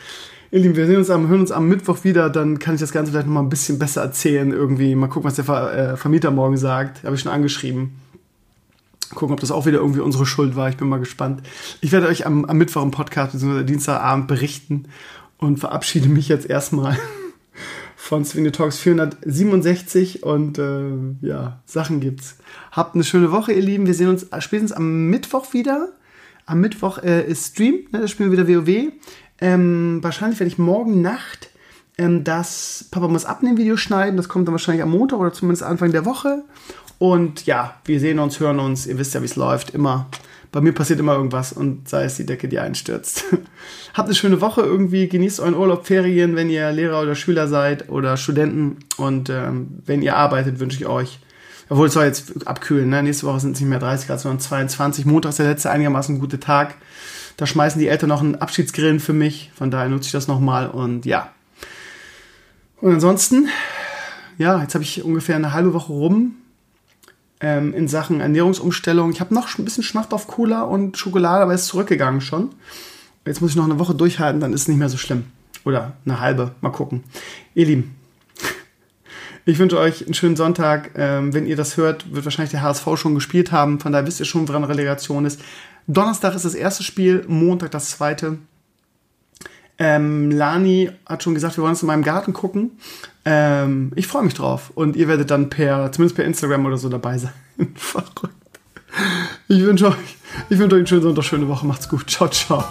[0.53, 2.91] Ihr Lieben, wir sehen uns am, hören uns am Mittwoch wieder, dann kann ich das
[2.91, 4.51] Ganze vielleicht noch mal ein bisschen besser erzählen.
[4.51, 7.05] Irgendwie mal gucken, was der Ver, äh, Vermieter morgen sagt.
[7.05, 7.91] Habe ich schon angeschrieben.
[9.15, 10.67] Gucken, ob das auch wieder irgendwie unsere Schuld war.
[10.67, 11.41] Ich bin mal gespannt.
[11.79, 13.63] Ich werde euch am, am Mittwoch im Podcast bzw.
[13.63, 14.89] Dienstagabend berichten
[15.37, 16.97] und verabschiede mich jetzt erstmal
[17.95, 20.91] von Swing Talks 467 und äh,
[21.21, 22.35] ja, Sachen gibt's.
[22.73, 23.87] Habt eine schöne Woche, ihr Lieben.
[23.87, 25.93] Wir sehen uns spätestens am Mittwoch wieder.
[26.45, 28.91] am Mittwoch äh, ist Stream, ne, da spielen wir wieder WoW.
[29.41, 31.51] Ähm, wahrscheinlich werde ich morgen Nacht
[31.97, 34.17] ähm, das Papa muss abnehmen Video schneiden.
[34.17, 36.43] Das kommt dann wahrscheinlich am Montag oder zumindest Anfang der Woche.
[36.97, 38.85] Und ja, wir sehen uns, hören uns.
[38.85, 39.71] Ihr wisst ja, wie es läuft.
[39.71, 40.07] Immer.
[40.51, 43.23] Bei mir passiert immer irgendwas und sei es die Decke, die einstürzt.
[43.93, 45.07] Habt eine schöne Woche irgendwie.
[45.07, 48.77] Genießt euren Urlaub, Ferien, wenn ihr Lehrer oder Schüler seid oder Studenten.
[48.97, 51.19] Und ähm, wenn ihr arbeitet, wünsche ich euch
[51.71, 53.01] obwohl es soll jetzt abkühlen, ne?
[53.01, 55.05] nächste Woche sind es nicht mehr 30 Grad, sondern 22.
[55.05, 56.75] Montag ist der letzte einigermaßen gute Tag.
[57.41, 59.49] Da schmeißen die Eltern noch einen Abschiedsgrillen für mich.
[59.55, 61.31] Von daher nutze ich das nochmal und ja.
[62.81, 63.49] Und ansonsten,
[64.37, 66.35] ja, jetzt habe ich ungefähr eine halbe Woche rum
[67.39, 69.09] ähm, in Sachen Ernährungsumstellung.
[69.09, 72.49] Ich habe noch ein bisschen Schmacht auf Cola und Schokolade, aber ist zurückgegangen schon.
[73.25, 75.23] Jetzt muss ich noch eine Woche durchhalten, dann ist es nicht mehr so schlimm.
[75.65, 77.03] Oder eine halbe, mal gucken.
[77.55, 77.95] Ihr Lieben,
[79.45, 80.91] ich wünsche euch einen schönen Sonntag.
[80.95, 83.79] Ähm, wenn ihr das hört, wird wahrscheinlich der HSV schon gespielt haben.
[83.79, 85.41] Von daher wisst ihr schon, woran Relegation ist.
[85.87, 88.37] Donnerstag ist das erste Spiel, Montag das zweite.
[89.77, 92.71] Ähm, Lani hat schon gesagt, wir wollen es in meinem Garten gucken.
[93.25, 94.71] Ähm, ich freue mich drauf.
[94.75, 97.33] Und ihr werdet dann per, zumindest per Instagram oder so dabei sein.
[97.75, 98.29] Verrückt.
[99.47, 100.17] Ich wünsche euch,
[100.49, 101.65] ich euch einen schönen Sonntag, schöne Woche.
[101.65, 102.09] Macht's gut.
[102.09, 102.63] Ciao, ciao.